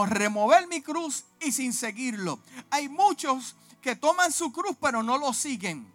remover 0.06 0.68
mi 0.68 0.84
cruz 0.84 1.24
y 1.42 1.52
sin 1.52 1.74
seguirlo. 1.74 2.38
Hay 2.70 2.90
muchos 2.90 3.56
que 3.88 3.96
toman 3.96 4.34
su 4.34 4.52
cruz 4.52 4.76
pero 4.82 5.02
no 5.02 5.18
lo 5.18 5.32
siguen. 5.32 5.90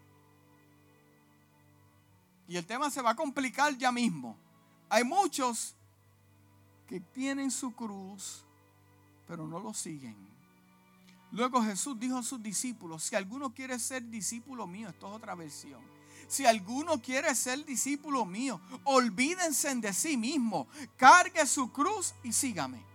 Y 2.48 2.56
el 2.56 2.64
tema 2.64 2.90
se 2.90 3.02
va 3.02 3.10
a 3.10 3.14
complicar 3.14 3.76
ya 3.76 3.92
mismo. 3.92 4.34
Hay 4.88 5.04
muchos 5.04 5.74
que 6.86 7.00
tienen 7.00 7.50
su 7.50 7.74
cruz, 7.74 8.46
pero 9.28 9.46
no 9.46 9.60
lo 9.60 9.74
siguen. 9.74 10.16
Luego 11.32 11.62
Jesús 11.62 12.00
dijo 12.00 12.16
a 12.16 12.22
sus 12.22 12.42
discípulos, 12.42 13.02
si 13.02 13.14
alguno 13.14 13.52
quiere 13.52 13.78
ser 13.78 14.02
discípulo 14.08 14.66
mío, 14.66 14.88
esto 14.88 15.08
es 15.08 15.12
otra 15.14 15.34
versión. 15.34 15.82
Si 16.28 16.46
alguno 16.46 16.98
quiere 16.98 17.34
ser 17.34 17.62
discípulo 17.66 18.24
mío, 18.24 18.58
olvídense 18.84 19.74
de 19.74 19.92
sí 19.92 20.16
mismo, 20.16 20.66
cargue 20.96 21.46
su 21.46 21.70
cruz 21.70 22.14
y 22.22 22.32
sígame. 22.32 22.91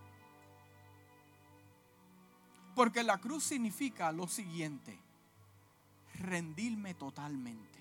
Porque 2.78 3.02
la 3.02 3.18
cruz 3.18 3.42
significa 3.42 4.12
lo 4.12 4.28
siguiente, 4.28 4.96
rendirme 6.14 6.94
totalmente 6.94 7.78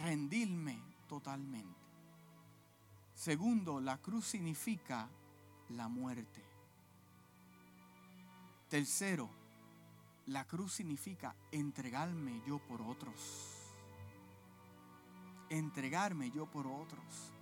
rendirme 0.00 0.78
totalmente. 1.08 1.80
Segundo, 3.14 3.80
la 3.80 3.98
cruz 3.98 4.26
significa 4.26 5.08
la 5.70 5.88
muerte. 5.88 6.42
Tercero, 8.68 9.28
la 10.26 10.44
cruz 10.46 10.72
significa 10.72 11.34
entregarme 11.50 12.42
yo 12.46 12.58
por 12.58 12.80
otros. 12.82 13.70
Entregarme 15.50 16.30
yo 16.30 16.46
por 16.46 16.66
otros. 16.66 17.32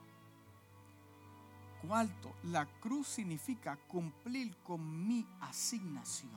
Cuarto, 1.86 2.34
la 2.44 2.66
cruz 2.66 3.08
significa 3.08 3.76
cumplir 3.76 4.56
con 4.58 5.06
mi 5.06 5.26
asignación. 5.40 6.30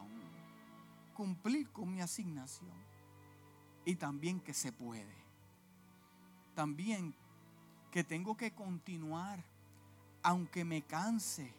Cumplir 1.14 1.70
con 1.72 1.92
mi 1.92 2.02
asignación. 2.02 2.72
Y 3.86 3.96
también 3.96 4.40
que 4.40 4.54
se 4.54 4.72
puede 4.72 5.24
también 6.54 7.14
que 7.92 8.04
tengo 8.04 8.36
que 8.36 8.54
continuar, 8.54 9.44
aunque 10.24 10.66
me 10.66 10.82
canse, 10.84 11.54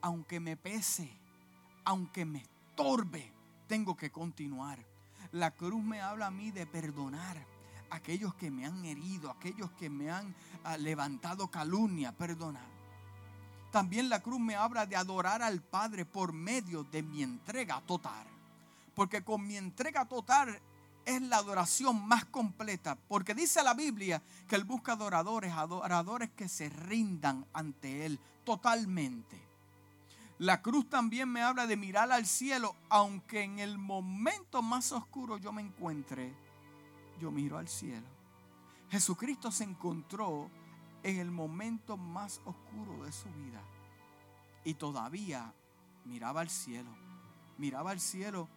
aunque 0.00 0.40
me 0.40 0.56
pese, 0.56 1.10
aunque 1.84 2.24
me 2.24 2.38
estorbe, 2.38 3.32
tengo 3.66 3.96
que 3.96 4.10
continuar. 4.10 4.78
La 5.32 5.52
cruz 5.52 5.82
me 5.84 6.00
habla 6.00 6.28
a 6.28 6.30
mí 6.30 6.50
de 6.50 6.66
perdonar 6.66 7.36
aquellos 7.90 8.34
que 8.34 8.50
me 8.50 8.66
han 8.66 8.84
herido, 8.84 9.30
aquellos 9.30 9.70
que 9.72 9.90
me 9.90 10.10
han 10.10 10.34
ah, 10.64 10.76
levantado 10.76 11.48
calumnia, 11.48 12.12
perdonar. 12.12 12.75
También 13.76 14.08
la 14.08 14.22
cruz 14.22 14.40
me 14.40 14.56
habla 14.56 14.86
de 14.86 14.96
adorar 14.96 15.42
al 15.42 15.60
Padre 15.60 16.06
por 16.06 16.32
medio 16.32 16.82
de 16.84 17.02
mi 17.02 17.22
entrega 17.22 17.82
total. 17.82 18.26
Porque 18.94 19.22
con 19.22 19.46
mi 19.46 19.58
entrega 19.58 20.06
total 20.06 20.58
es 21.04 21.20
la 21.20 21.36
adoración 21.36 22.08
más 22.08 22.24
completa, 22.24 22.96
porque 23.06 23.34
dice 23.34 23.62
la 23.62 23.74
Biblia 23.74 24.22
que 24.48 24.56
Él 24.56 24.64
busca 24.64 24.92
adoradores, 24.92 25.52
adoradores 25.52 26.30
que 26.30 26.48
se 26.48 26.70
rindan 26.70 27.44
ante 27.52 28.06
Él 28.06 28.18
totalmente. 28.44 29.38
La 30.38 30.62
cruz 30.62 30.88
también 30.88 31.28
me 31.28 31.42
habla 31.42 31.66
de 31.66 31.76
mirar 31.76 32.10
al 32.10 32.24
cielo, 32.24 32.74
aunque 32.88 33.42
en 33.42 33.58
el 33.58 33.76
momento 33.76 34.62
más 34.62 34.90
oscuro 34.92 35.36
yo 35.36 35.52
me 35.52 35.60
encuentre, 35.60 36.32
yo 37.20 37.30
miro 37.30 37.58
al 37.58 37.68
cielo. 37.68 38.06
Jesucristo 38.88 39.52
se 39.52 39.64
encontró 39.64 40.50
en 41.02 41.18
el 41.18 41.30
momento 41.30 41.96
más 41.96 42.40
oscuro 42.44 43.04
de 43.04 43.12
su 43.12 43.28
vida 43.30 43.62
y 44.64 44.74
todavía 44.74 45.52
miraba 46.04 46.40
al 46.40 46.50
cielo, 46.50 46.90
miraba 47.58 47.92
al 47.92 48.00
cielo 48.00 48.48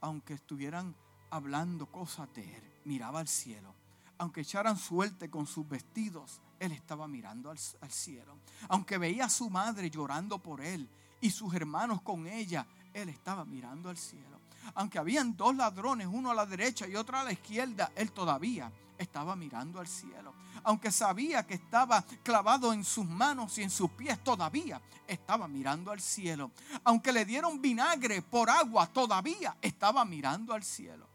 aunque 0.00 0.34
estuvieran 0.34 0.94
hablando 1.30 1.86
cosas 1.86 2.32
de 2.34 2.56
él. 2.56 2.62
Miraba 2.84 3.20
al 3.20 3.28
cielo. 3.28 3.74
Aunque 4.18 4.40
echaran 4.40 4.76
suerte 4.76 5.30
con 5.30 5.46
sus 5.46 5.68
vestidos, 5.68 6.40
él 6.58 6.72
estaba 6.72 7.06
mirando 7.06 7.50
al, 7.50 7.58
cielo. 7.58 8.36
Aunque 8.68 8.98
veía 8.98 9.26
a 9.26 9.30
su 9.30 9.48
madre 9.50 9.90
llorando 9.90 10.38
por 10.38 10.60
él 10.60 10.88
y 11.20 11.30
sus 11.30 11.54
hermanos 11.54 12.02
con 12.02 12.26
ella, 12.26 12.66
Él 12.92 13.08
estaba 13.08 13.44
mirando 13.44 13.90
al 13.90 13.96
cielo. 13.96 14.40
Aunque 14.74 14.98
habían 14.98 15.36
dos 15.36 15.54
ladrones, 15.56 16.06
uno 16.10 16.30
a 16.30 16.34
la 16.34 16.46
derecha 16.46 16.86
y 16.86 16.96
otro 16.96 17.18
a 17.18 17.24
la 17.24 17.32
izquierda, 17.32 17.92
Él 17.94 18.12
todavía 18.12 18.70
estaba 18.98 19.36
mirando 19.36 19.80
al 19.80 19.86
cielo. 19.86 20.34
Aunque 20.64 20.90
sabía 20.90 21.46
que 21.46 21.54
estaba 21.54 22.04
clavado 22.22 22.72
en 22.72 22.84
sus 22.84 23.06
manos 23.06 23.56
y 23.58 23.62
en 23.62 23.70
sus 23.70 23.90
pies, 23.90 24.22
todavía 24.22 24.80
estaba 25.06 25.48
mirando 25.48 25.90
al 25.90 26.00
cielo. 26.00 26.50
Aunque 26.84 27.12
le 27.12 27.24
dieron 27.24 27.60
vinagre 27.60 28.22
por 28.22 28.50
agua, 28.50 28.86
todavía 28.86 29.56
estaba 29.62 30.04
mirando 30.04 30.52
al 30.52 30.62
cielo. 30.62 31.06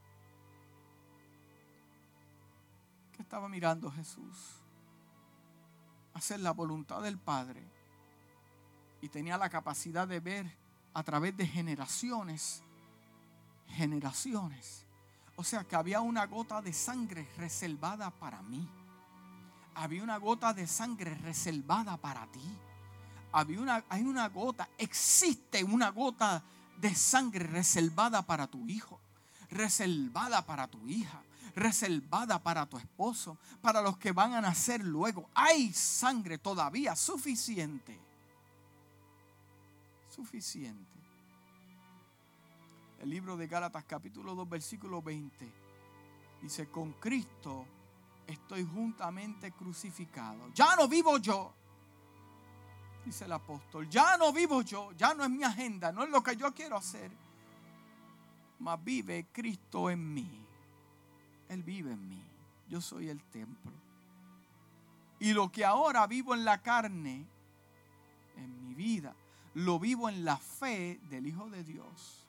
¿Qué 3.15 3.21
estaba 3.21 3.47
mirando 3.47 3.91
Jesús? 3.91 4.61
Hacer 6.13 6.39
la 6.39 6.51
voluntad 6.51 7.01
del 7.01 7.17
Padre. 7.17 7.63
Y 9.01 9.09
tenía 9.09 9.37
la 9.37 9.49
capacidad 9.49 10.07
de 10.07 10.19
ver 10.19 10.57
a 10.93 11.03
través 11.03 11.35
de 11.35 11.45
generaciones, 11.45 12.62
generaciones 13.67 14.83
o 15.35 15.43
sea 15.43 15.63
que 15.63 15.75
había 15.75 16.01
una 16.01 16.25
gota 16.25 16.61
de 16.61 16.73
sangre 16.73 17.27
reservada 17.37 18.11
para 18.11 18.41
mí. 18.43 18.67
Había 19.75 20.03
una 20.03 20.17
gota 20.17 20.53
de 20.53 20.67
sangre 20.67 21.15
reservada 21.15 21.97
para 21.97 22.27
ti. 22.27 22.57
Había 23.31 23.59
una, 23.59 23.83
hay 23.89 24.03
una 24.03 24.29
gota, 24.29 24.69
existe 24.77 25.63
una 25.63 25.89
gota 25.89 26.43
de 26.77 26.93
sangre 26.93 27.47
reservada 27.47 28.21
para 28.21 28.45
tu 28.45 28.67
hijo, 28.67 28.99
reservada 29.49 30.45
para 30.45 30.67
tu 30.67 30.87
hija, 30.87 31.23
reservada 31.55 32.37
para 32.37 32.67
tu 32.67 32.77
esposo, 32.77 33.39
para 33.59 33.81
los 33.81 33.97
que 33.97 34.11
van 34.11 34.35
a 34.35 34.41
nacer 34.41 34.83
luego. 34.83 35.31
Hay 35.33 35.73
sangre 35.73 36.37
todavía 36.37 36.95
suficiente. 36.95 37.99
Suficiente 40.15 41.02
el 43.03 43.09
libro 43.09 43.35
de 43.35 43.47
Gálatas 43.47 43.83
capítulo 43.83 44.33
2 44.33 44.47
versículo 44.47 45.01
20. 45.01 45.51
Dice, 46.41 46.69
con 46.69 46.93
Cristo 46.93 47.65
estoy 48.25 48.63
juntamente 48.63 49.51
crucificado. 49.51 50.49
Ya 50.53 50.77
no 50.77 50.87
vivo 50.87 51.17
yo. 51.17 51.53
Dice 53.05 53.25
el 53.25 53.33
apóstol, 53.33 53.89
ya 53.89 54.15
no 54.15 54.31
vivo 54.31 54.61
yo, 54.61 54.93
ya 54.93 55.13
no 55.13 55.25
es 55.25 55.29
mi 55.29 55.43
agenda, 55.43 55.91
no 55.91 56.05
es 56.05 56.09
lo 56.09 56.23
que 56.23 56.37
yo 56.37 56.53
quiero 56.53 56.77
hacer. 56.77 57.11
Mas 58.59 58.81
vive 58.81 59.27
Cristo 59.33 59.89
en 59.89 60.13
mí. 60.13 60.45
Él 61.49 61.61
vive 61.61 61.91
en 61.91 62.07
mí. 62.07 62.23
Yo 62.69 62.79
soy 62.79 63.09
el 63.09 63.21
templo. 63.25 63.73
Y 65.19 65.33
lo 65.33 65.51
que 65.51 65.65
ahora 65.65 66.07
vivo 66.07 66.33
en 66.33 66.45
la 66.45 66.61
carne, 66.61 67.27
en 68.37 68.65
mi 68.65 68.73
vida, 68.73 69.13
lo 69.55 69.77
vivo 69.77 70.07
en 70.07 70.23
la 70.23 70.37
fe 70.37 71.01
del 71.09 71.27
Hijo 71.27 71.49
de 71.49 71.65
Dios 71.65 72.22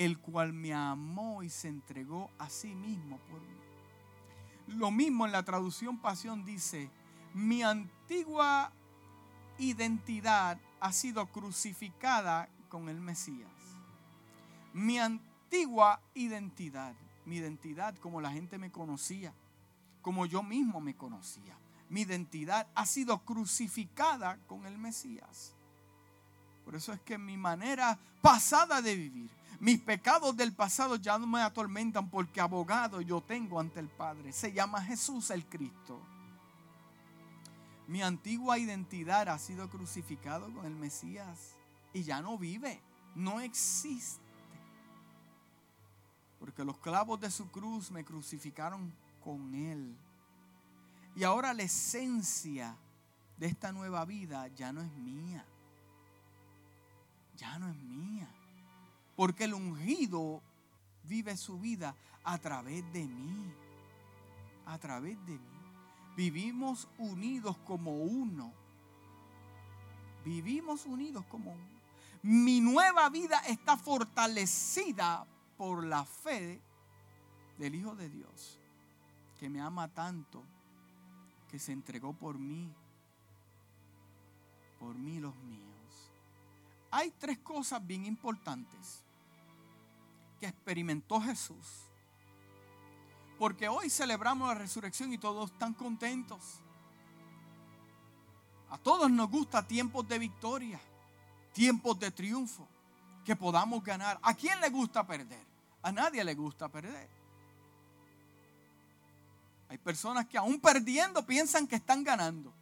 el 0.00 0.18
cual 0.18 0.54
me 0.54 0.72
amó 0.72 1.42
y 1.42 1.50
se 1.50 1.68
entregó 1.68 2.30
a 2.38 2.48
sí 2.48 2.74
mismo 2.74 3.18
por 3.30 3.38
mí. 3.42 4.78
Lo 4.78 4.90
mismo 4.90 5.26
en 5.26 5.32
la 5.32 5.42
traducción 5.42 5.98
Pasión 5.98 6.42
dice, 6.42 6.88
mi 7.34 7.62
antigua 7.62 8.72
identidad 9.58 10.58
ha 10.80 10.92
sido 10.94 11.26
crucificada 11.26 12.48
con 12.70 12.88
el 12.88 12.98
Mesías. 12.98 13.50
Mi 14.72 14.98
antigua 14.98 16.00
identidad, 16.14 16.94
mi 17.26 17.36
identidad 17.36 17.94
como 17.96 18.22
la 18.22 18.30
gente 18.30 18.56
me 18.56 18.72
conocía, 18.72 19.34
como 20.00 20.24
yo 20.24 20.42
mismo 20.42 20.80
me 20.80 20.96
conocía. 20.96 21.58
Mi 21.90 22.02
identidad 22.02 22.68
ha 22.74 22.86
sido 22.86 23.18
crucificada 23.18 24.38
con 24.46 24.64
el 24.64 24.78
Mesías. 24.78 25.54
Por 26.64 26.74
eso 26.74 26.94
es 26.94 27.00
que 27.00 27.18
mi 27.18 27.36
manera 27.36 27.98
pasada 28.22 28.80
de 28.80 28.96
vivir, 28.96 29.39
mis 29.60 29.78
pecados 29.78 30.34
del 30.34 30.54
pasado 30.54 30.96
ya 30.96 31.18
no 31.18 31.26
me 31.26 31.42
atormentan 31.42 32.08
porque 32.08 32.40
abogado 32.40 33.02
yo 33.02 33.20
tengo 33.20 33.60
ante 33.60 33.78
el 33.78 33.88
Padre. 33.88 34.32
Se 34.32 34.54
llama 34.54 34.82
Jesús 34.82 35.30
el 35.30 35.44
Cristo. 35.44 36.00
Mi 37.86 38.02
antigua 38.02 38.58
identidad 38.58 39.28
ha 39.28 39.38
sido 39.38 39.68
crucificado 39.68 40.50
con 40.54 40.64
el 40.64 40.74
Mesías 40.74 41.56
y 41.92 42.04
ya 42.04 42.22
no 42.22 42.38
vive, 42.38 42.80
no 43.14 43.38
existe. 43.40 44.24
Porque 46.38 46.64
los 46.64 46.78
clavos 46.78 47.20
de 47.20 47.30
su 47.30 47.50
cruz 47.50 47.90
me 47.90 48.02
crucificaron 48.02 48.90
con 49.22 49.54
él. 49.54 49.94
Y 51.14 51.22
ahora 51.24 51.52
la 51.52 51.64
esencia 51.64 52.78
de 53.36 53.48
esta 53.48 53.72
nueva 53.72 54.06
vida 54.06 54.48
ya 54.48 54.72
no 54.72 54.80
es 54.80 54.92
mía. 54.92 55.44
Ya 57.36 57.58
no 57.58 57.68
es 57.68 57.76
mía 57.76 58.28
porque 59.20 59.44
el 59.44 59.52
ungido 59.52 60.40
vive 61.02 61.36
su 61.36 61.60
vida 61.60 61.94
a 62.24 62.38
través 62.38 62.90
de 62.90 63.06
mí. 63.06 63.52
A 64.64 64.78
través 64.78 65.18
de 65.26 65.32
mí. 65.32 65.60
Vivimos 66.16 66.88
unidos 66.96 67.58
como 67.66 67.98
uno. 67.98 68.50
Vivimos 70.24 70.86
unidos 70.86 71.22
como 71.26 71.52
uno. 71.52 71.80
Mi 72.22 72.62
nueva 72.62 73.10
vida 73.10 73.40
está 73.40 73.76
fortalecida 73.76 75.26
por 75.58 75.84
la 75.84 76.06
fe 76.06 76.58
del 77.58 77.74
Hijo 77.74 77.94
de 77.94 78.08
Dios, 78.08 78.58
que 79.38 79.50
me 79.50 79.60
ama 79.60 79.88
tanto, 79.88 80.42
que 81.50 81.58
se 81.58 81.72
entregó 81.72 82.14
por 82.14 82.38
mí, 82.38 82.72
por 84.78 84.94
mí 84.94 85.20
los 85.20 85.36
míos. 85.36 86.10
Hay 86.90 87.10
tres 87.18 87.36
cosas 87.40 87.86
bien 87.86 88.06
importantes 88.06 89.04
que 90.40 90.46
experimentó 90.46 91.20
Jesús. 91.20 91.66
Porque 93.38 93.68
hoy 93.68 93.88
celebramos 93.90 94.48
la 94.48 94.54
resurrección 94.54 95.12
y 95.12 95.18
todos 95.18 95.52
están 95.52 95.74
contentos. 95.74 96.40
A 98.70 98.78
todos 98.78 99.10
nos 99.10 99.30
gusta 99.30 99.66
tiempos 99.66 100.08
de 100.08 100.18
victoria, 100.18 100.80
tiempos 101.52 101.98
de 102.00 102.10
triunfo, 102.10 102.66
que 103.24 103.36
podamos 103.36 103.84
ganar. 103.84 104.18
¿A 104.22 104.34
quién 104.34 104.60
le 104.60 104.70
gusta 104.70 105.06
perder? 105.06 105.44
A 105.82 105.92
nadie 105.92 106.24
le 106.24 106.34
gusta 106.34 106.68
perder. 106.68 107.08
Hay 109.68 109.78
personas 109.78 110.26
que 110.26 110.36
aún 110.36 110.60
perdiendo 110.60 111.24
piensan 111.24 111.66
que 111.66 111.76
están 111.76 112.02
ganando. 112.02 112.52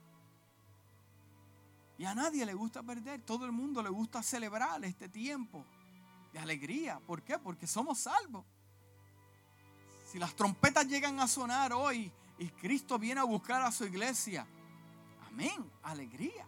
Y 1.97 2.05
a 2.05 2.15
nadie 2.15 2.45
le 2.47 2.55
gusta 2.55 2.83
perder. 2.83 3.23
Todo 3.23 3.45
el 3.45 3.53
mundo 3.53 3.83
le 3.83 3.89
gusta 3.89 4.23
celebrar 4.23 4.85
este 4.85 5.09
tiempo 5.09 5.65
de 6.33 6.39
alegría. 6.39 7.01
¿Por 7.07 7.23
qué? 7.23 7.39
Porque 7.39 7.67
somos 7.67 7.99
salvos. 8.01 8.45
Si 10.11 10.19
las 10.19 10.35
trompetas 10.35 10.87
llegan 10.87 11.21
a 11.21 11.29
sonar 11.29 11.73
hoy 11.73 12.11
y 12.39 12.49
Cristo 12.49 12.99
viene 12.99 13.21
a 13.21 13.25
buscar 13.25 13.63
a 13.63 13.71
su 13.71 13.85
iglesia, 13.85 14.47
amén, 15.27 15.71
alegría. 15.83 16.47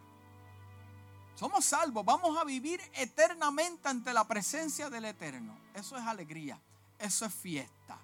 Somos 1.35 1.64
salvos, 1.64 2.05
vamos 2.05 2.37
a 2.38 2.45
vivir 2.45 2.81
eternamente 2.95 3.88
ante 3.88 4.12
la 4.12 4.27
presencia 4.27 4.90
del 4.90 5.07
Eterno. 5.07 5.57
Eso 5.75 5.97
es 5.97 6.03
alegría, 6.05 6.61
eso 6.99 7.25
es 7.25 7.35
fiesta. 7.35 7.99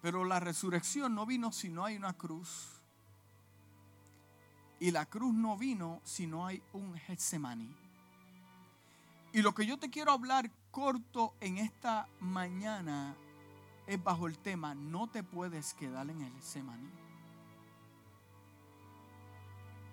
Pero 0.00 0.24
la 0.24 0.38
resurrección 0.38 1.14
no 1.14 1.26
vino 1.26 1.50
si 1.50 1.70
no 1.70 1.84
hay 1.84 1.96
una 1.96 2.12
cruz. 2.12 2.68
Y 4.80 4.90
la 4.90 5.06
cruz 5.06 5.34
no 5.34 5.56
vino 5.56 6.00
si 6.04 6.26
no 6.26 6.46
hay 6.46 6.62
un 6.72 6.94
Getsemaní. 6.94 7.87
Y 9.32 9.42
lo 9.42 9.54
que 9.54 9.66
yo 9.66 9.78
te 9.78 9.90
quiero 9.90 10.12
hablar 10.12 10.50
corto 10.70 11.34
en 11.40 11.58
esta 11.58 12.08
mañana 12.20 13.14
es 13.86 14.02
bajo 14.02 14.26
el 14.26 14.38
tema, 14.38 14.74
no 14.74 15.08
te 15.08 15.22
puedes 15.22 15.74
quedar 15.74 16.08
en 16.10 16.20
el 16.20 16.42
semaní. 16.42 16.90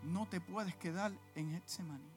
No 0.03 0.27
te 0.27 0.39
puedes 0.39 0.75
quedar 0.75 1.11
en 1.35 1.53
el 1.53 1.63
semaní. 1.65 2.09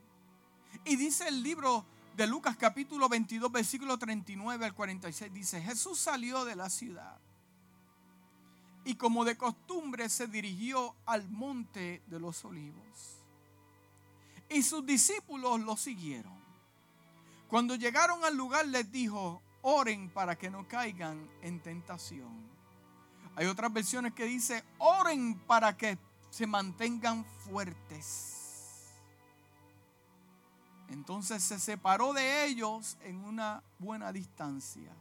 Y 0.85 0.97
dice 0.97 1.29
el 1.29 1.43
libro 1.43 1.85
de 2.17 2.27
Lucas 2.27 2.57
capítulo 2.57 3.09
22, 3.09 3.51
versículo 3.51 3.97
39 3.97 4.67
al 4.67 4.75
46, 4.75 5.33
dice, 5.33 5.63
Jesús 5.63 5.99
salió 5.99 6.45
de 6.45 6.57
la 6.57 6.69
ciudad 6.69 7.19
y 8.85 8.95
como 8.95 9.25
de 9.25 9.37
costumbre 9.37 10.09
se 10.09 10.27
dirigió 10.27 10.95
al 11.07 11.29
monte 11.29 12.03
de 12.07 12.19
los 12.19 12.45
olivos. 12.45 13.19
Y 14.49 14.63
sus 14.63 14.85
discípulos 14.85 15.61
lo 15.61 15.77
siguieron. 15.77 16.48
Cuando 17.49 17.75
llegaron 17.77 18.25
al 18.25 18.37
lugar 18.37 18.67
les 18.67 18.91
dijo, 18.93 19.43
oren 19.63 20.11
para 20.11 20.37
que 20.37 20.51
no 20.51 20.69
caigan 20.69 21.29
en 21.43 21.61
tentación. 21.61 22.47
Hay 23.37 23.47
otras 23.47 23.73
versiones 23.73 24.13
que 24.13 24.25
dice, 24.25 24.65
oren 24.79 25.39
para 25.47 25.77
que 25.77 25.99
se 26.31 26.47
mantengan 26.47 27.25
fuertes. 27.25 28.93
Entonces 30.89 31.43
se 31.43 31.59
separó 31.59 32.13
de 32.13 32.47
ellos 32.47 32.99
en 33.03 33.25
una 33.25 33.63
buena 33.79 34.13
distancia. 34.13 34.93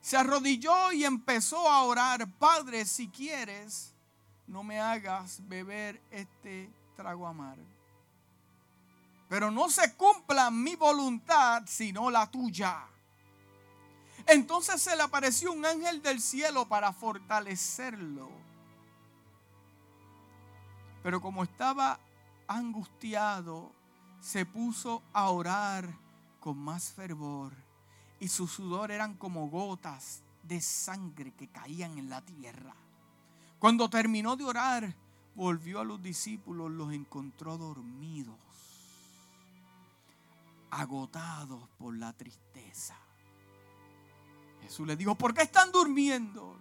Se 0.00 0.16
arrodilló 0.16 0.92
y 0.92 1.04
empezó 1.04 1.68
a 1.68 1.82
orar, 1.82 2.28
Padre, 2.38 2.84
si 2.84 3.08
quieres, 3.08 3.94
no 4.46 4.62
me 4.62 4.80
hagas 4.80 5.40
beber 5.48 6.00
este 6.10 6.70
trago 6.96 7.26
amargo. 7.26 7.77
Pero 9.28 9.50
no 9.50 9.68
se 9.68 9.94
cumpla 9.94 10.50
mi 10.50 10.74
voluntad, 10.74 11.62
sino 11.66 12.10
la 12.10 12.30
tuya. 12.30 12.86
Entonces 14.26 14.80
se 14.80 14.96
le 14.96 15.02
apareció 15.02 15.52
un 15.52 15.64
ángel 15.64 16.02
del 16.02 16.20
cielo 16.20 16.66
para 16.66 16.92
fortalecerlo. 16.92 18.30
Pero 21.02 21.20
como 21.20 21.44
estaba 21.44 22.00
angustiado, 22.46 23.72
se 24.20 24.44
puso 24.44 25.02
a 25.12 25.30
orar 25.30 25.88
con 26.40 26.58
más 26.58 26.92
fervor 26.92 27.52
y 28.20 28.28
su 28.28 28.48
sudor 28.48 28.90
eran 28.90 29.14
como 29.14 29.48
gotas 29.48 30.22
de 30.42 30.60
sangre 30.60 31.32
que 31.32 31.48
caían 31.48 31.98
en 31.98 32.10
la 32.10 32.22
tierra. 32.22 32.74
Cuando 33.58 33.88
terminó 33.90 34.36
de 34.36 34.44
orar, 34.44 34.94
volvió 35.34 35.80
a 35.80 35.84
los 35.84 36.02
discípulos, 36.02 36.70
los 36.70 36.92
encontró 36.92 37.58
dormidos, 37.58 38.36
agotados 40.70 41.68
por 41.78 41.96
la 41.96 42.12
tristeza. 42.12 42.96
Jesús 44.62 44.86
les 44.86 44.98
dijo, 44.98 45.14
¿por 45.14 45.34
qué 45.34 45.42
están 45.42 45.72
durmiendo? 45.72 46.56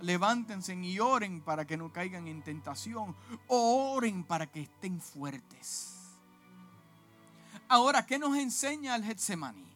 Levántense 0.00 0.74
y 0.74 0.98
oren 0.98 1.40
para 1.40 1.66
que 1.66 1.76
no 1.76 1.92
caigan 1.92 2.28
en 2.28 2.42
tentación. 2.42 3.16
Oren 3.46 4.24
para 4.24 4.46
que 4.46 4.62
estén 4.62 5.00
fuertes. 5.00 5.94
Ahora, 7.68 8.04
¿qué 8.04 8.18
nos 8.18 8.36
enseña 8.36 8.94
el 8.96 9.04
Getsemaní? 9.04 9.66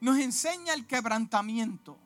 Nos 0.00 0.18
enseña 0.18 0.72
el 0.72 0.86
quebrantamiento. 0.86 1.98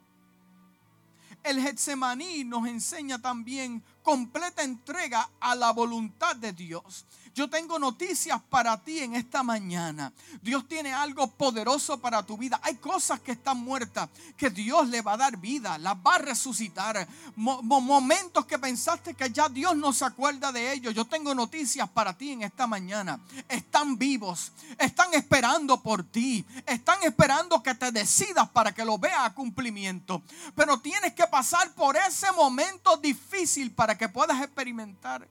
El 1.42 1.60
Getsemaní 1.60 2.44
nos 2.44 2.66
enseña 2.66 3.20
también 3.20 3.82
completa 4.02 4.62
entrega 4.62 5.28
a 5.40 5.54
la 5.54 5.72
voluntad 5.72 6.34
de 6.34 6.52
Dios. 6.52 7.04
Yo 7.34 7.50
tengo 7.50 7.80
noticias 7.80 8.40
para 8.48 8.80
ti 8.80 9.00
en 9.00 9.16
esta 9.16 9.42
mañana. 9.42 10.12
Dios 10.40 10.68
tiene 10.68 10.92
algo 10.92 11.26
poderoso 11.26 11.98
para 11.98 12.22
tu 12.22 12.38
vida. 12.38 12.60
Hay 12.62 12.76
cosas 12.76 13.18
que 13.18 13.32
están 13.32 13.58
muertas 13.58 14.08
que 14.36 14.50
Dios 14.50 14.88
le 14.88 15.02
va 15.02 15.14
a 15.14 15.16
dar 15.16 15.36
vida, 15.36 15.76
las 15.78 15.96
va 15.96 16.14
a 16.14 16.18
resucitar. 16.18 17.08
momentos 17.34 18.46
que 18.46 18.56
pensaste 18.56 19.14
que 19.14 19.30
ya 19.32 19.48
Dios 19.48 19.76
no 19.76 19.92
se 19.92 20.04
acuerda 20.04 20.52
de 20.52 20.72
ellos. 20.72 20.94
Yo 20.94 21.06
tengo 21.06 21.34
noticias 21.34 21.88
para 21.88 22.16
ti 22.16 22.30
en 22.30 22.42
esta 22.42 22.68
mañana. 22.68 23.18
Están 23.48 23.98
vivos, 23.98 24.52
están 24.78 25.12
esperando 25.14 25.82
por 25.82 26.04
ti, 26.04 26.44
están 26.64 27.02
esperando 27.02 27.60
que 27.64 27.74
te 27.74 27.90
decidas 27.90 28.48
para 28.48 28.72
que 28.72 28.84
lo 28.84 28.96
veas 28.96 29.24
a 29.24 29.34
cumplimiento. 29.34 30.22
Pero 30.54 30.78
tienes 30.78 31.14
que 31.14 31.26
pasar 31.26 31.72
por 31.72 31.96
ese 31.96 32.30
momento 32.30 32.96
difícil 32.96 33.72
para 33.72 33.98
que 33.98 34.08
puedas 34.08 34.40
experimentar 34.40 35.26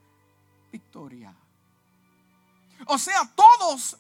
victoria. 0.70 1.34
O 2.86 2.98
sea, 2.98 3.32
todos 3.36 3.98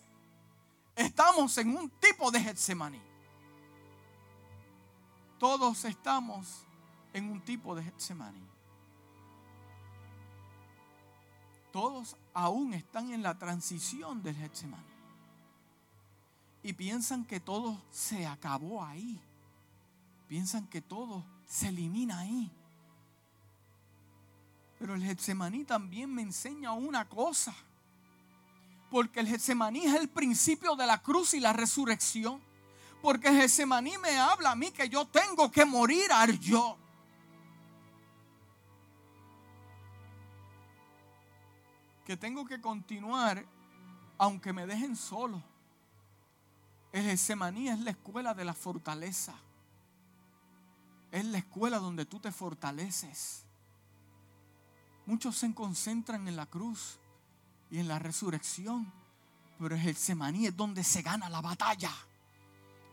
estamos 0.95 1.57
en 1.57 1.75
un 1.75 1.89
tipo 1.89 2.31
de 2.31 2.39
Getsemaní. 2.39 3.01
Todos 5.39 5.85
estamos 5.85 6.65
en 7.13 7.29
un 7.29 7.41
tipo 7.41 7.75
de 7.75 7.83
Getsemaní. 7.83 8.41
Todos 11.71 12.15
aún 12.33 12.73
están 12.73 13.11
en 13.11 13.23
la 13.23 13.37
transición 13.37 14.21
del 14.21 14.35
Getsemaní. 14.35 14.93
Y 16.61 16.73
piensan 16.73 17.25
que 17.25 17.39
todo 17.39 17.81
se 17.91 18.25
acabó 18.25 18.83
ahí. 18.83 19.19
Piensan 20.27 20.67
que 20.67 20.81
todo 20.81 21.25
se 21.45 21.69
elimina 21.69 22.19
ahí. 22.19 22.51
Pero 24.79 24.95
el 24.95 25.03
Getsemaní 25.03 25.65
también 25.65 26.13
me 26.13 26.21
enseña 26.21 26.73
una 26.73 27.07
cosa 27.07 27.53
porque 28.93 29.21
el 29.21 29.27
Getsemaní 29.27 29.85
es 29.87 29.95
el 29.95 30.07
principio 30.07 30.75
de 30.75 30.85
la 30.85 31.01
cruz 31.01 31.33
y 31.33 31.39
la 31.39 31.51
resurrección. 31.51 32.39
Porque 33.01 33.29
el 33.29 33.41
Getsemaní 33.41 33.97
me 33.97 34.19
habla 34.19 34.51
a 34.51 34.55
mí 34.55 34.69
que 34.69 34.87
yo 34.87 35.07
tengo 35.07 35.51
que 35.51 35.65
morir 35.65 36.11
al 36.11 36.39
yo. 36.39 36.77
Que 42.05 42.15
tengo 42.15 42.45
que 42.45 42.61
continuar 42.61 43.43
aunque 44.19 44.53
me 44.53 44.67
dejen 44.67 44.95
solo. 44.95 45.41
El 46.91 47.03
Getsemaní 47.03 47.69
es 47.69 47.79
la 47.79 47.89
escuela 47.89 48.35
de 48.35 48.45
la 48.45 48.53
fortaleza. 48.53 49.33
Es 51.11 51.25
la 51.25 51.39
escuela 51.39 51.79
donde 51.79 52.05
tú 52.05 52.19
te 52.19 52.31
fortaleces. 52.31 53.43
Muchos 55.07 55.35
se 55.35 55.51
concentran 55.55 56.27
en 56.27 56.35
la 56.35 56.45
cruz 56.45 56.99
y 57.73 57.79
en 57.79 57.87
la 57.87 57.97
resurrección. 57.97 58.89
Pero 59.57 59.75
el 59.75 59.95
semaní 59.95 60.45
es 60.45 60.55
donde 60.55 60.83
se 60.83 61.01
gana 61.01 61.27
la 61.27 61.41
batalla. 61.41 61.91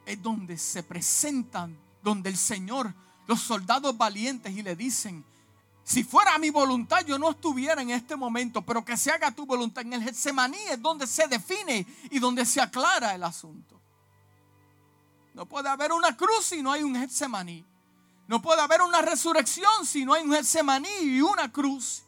Es 0.06 0.22
donde 0.22 0.56
se 0.56 0.82
presentan, 0.82 1.76
donde 2.02 2.30
el 2.30 2.38
Señor, 2.38 2.94
los 3.26 3.40
soldados 3.40 3.96
valientes 3.98 4.56
y 4.56 4.62
le 4.62 4.74
dicen, 4.74 5.22
si 5.84 6.02
fuera 6.02 6.38
mi 6.38 6.48
voluntad 6.48 7.04
yo 7.04 7.18
no 7.18 7.30
estuviera 7.30 7.82
en 7.82 7.90
este 7.90 8.16
momento, 8.16 8.62
pero 8.62 8.82
que 8.82 8.96
se 8.96 9.10
haga 9.10 9.30
tu 9.30 9.44
voluntad. 9.44 9.82
En 9.82 9.92
el 9.92 10.02
Getsemaní 10.02 10.56
es 10.70 10.80
donde 10.80 11.06
se 11.06 11.28
define 11.28 11.86
y 12.10 12.18
donde 12.18 12.46
se 12.46 12.62
aclara 12.62 13.14
el 13.14 13.22
asunto. 13.22 13.78
No 15.34 15.44
puede 15.44 15.68
haber 15.68 15.92
una 15.92 16.16
cruz 16.16 16.46
si 16.46 16.62
no 16.62 16.72
hay 16.72 16.82
un 16.82 16.94
Getsemaní. 16.94 17.66
No 18.28 18.40
puede 18.40 18.62
haber 18.62 18.80
una 18.80 19.02
resurrección 19.02 19.84
si 19.84 20.06
no 20.06 20.14
hay 20.14 20.22
un 20.22 20.32
Getsemaní 20.32 20.88
y 21.02 21.20
una 21.20 21.52
cruz. 21.52 22.04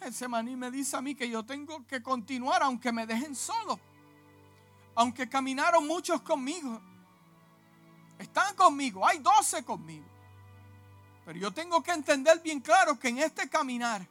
Ese 0.00 0.28
maní 0.28 0.56
me 0.56 0.70
dice 0.70 0.96
a 0.96 1.00
mí 1.00 1.14
que 1.14 1.28
yo 1.28 1.44
tengo 1.44 1.86
que 1.86 2.02
continuar 2.02 2.62
aunque 2.62 2.92
me 2.92 3.06
dejen 3.06 3.34
solo. 3.34 3.78
Aunque 4.94 5.28
caminaron 5.28 5.86
muchos 5.86 6.22
conmigo. 6.22 6.80
Están 8.18 8.54
conmigo, 8.54 9.06
hay 9.06 9.18
doce 9.18 9.62
conmigo. 9.64 10.06
Pero 11.24 11.38
yo 11.38 11.52
tengo 11.52 11.82
que 11.82 11.90
entender 11.90 12.40
bien 12.40 12.60
claro 12.60 12.98
que 12.98 13.08
en 13.08 13.18
este 13.18 13.48
caminar, 13.48 14.06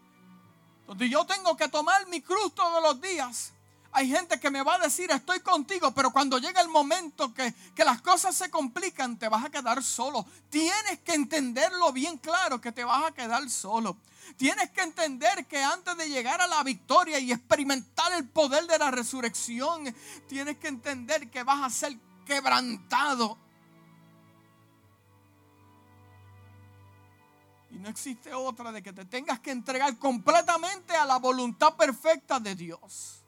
donde 0.85 1.09
yo 1.09 1.25
tengo 1.25 1.55
que 1.55 1.67
tomar 1.69 2.05
mi 2.07 2.21
cruz 2.21 2.53
todos 2.53 2.83
los 2.83 3.01
días, 3.01 3.54
hay 3.95 4.09
gente 4.09 4.37
que 4.41 4.51
me 4.51 4.61
va 4.61 4.75
a 4.75 4.79
decir, 4.79 5.09
estoy 5.09 5.39
contigo, 5.39 5.93
pero 5.93 6.11
cuando 6.11 6.37
llega 6.37 6.59
el 6.59 6.67
momento 6.67 7.33
que, 7.33 7.53
que, 7.73 7.85
las 7.85 8.01
cosas 8.01 8.35
se 8.35 8.49
complican, 8.49 9.17
te 9.17 9.29
vas 9.29 9.45
a 9.45 9.49
quedar 9.49 9.81
solo. 9.81 10.25
Tienes 10.49 10.99
que 10.99 11.13
entenderlo 11.13 11.93
bien 11.93 12.17
claro 12.17 12.59
que 12.59 12.73
te 12.73 12.83
vas 12.83 13.05
a 13.05 13.13
quedar 13.13 13.49
solo. 13.49 13.95
Tienes 14.35 14.69
que 14.71 14.81
entender 14.81 15.45
que 15.45 15.63
antes 15.63 15.95
de 15.95 16.09
llegar 16.09 16.41
a 16.41 16.47
la 16.47 16.61
victoria 16.63 17.19
y 17.19 17.31
experimentar 17.31 18.11
el 18.11 18.27
poder 18.27 18.67
de 18.67 18.77
la 18.77 18.91
resurrección, 18.91 19.95
tienes 20.27 20.57
que 20.57 20.67
entender 20.67 21.29
que 21.29 21.43
vas 21.43 21.63
a 21.63 21.69
ser 21.69 21.97
quebrantado. 22.25 23.37
Y 27.71 27.75
no 27.75 27.87
existe 27.87 28.33
otra 28.33 28.73
de 28.73 28.83
que 28.83 28.91
te 28.91 29.05
tengas 29.05 29.39
que 29.39 29.51
entregar 29.51 29.97
completamente 29.97 30.97
a 30.97 31.05
la 31.05 31.17
voluntad 31.17 31.77
perfecta 31.77 32.41
de 32.41 32.55
Dios. 32.55 33.24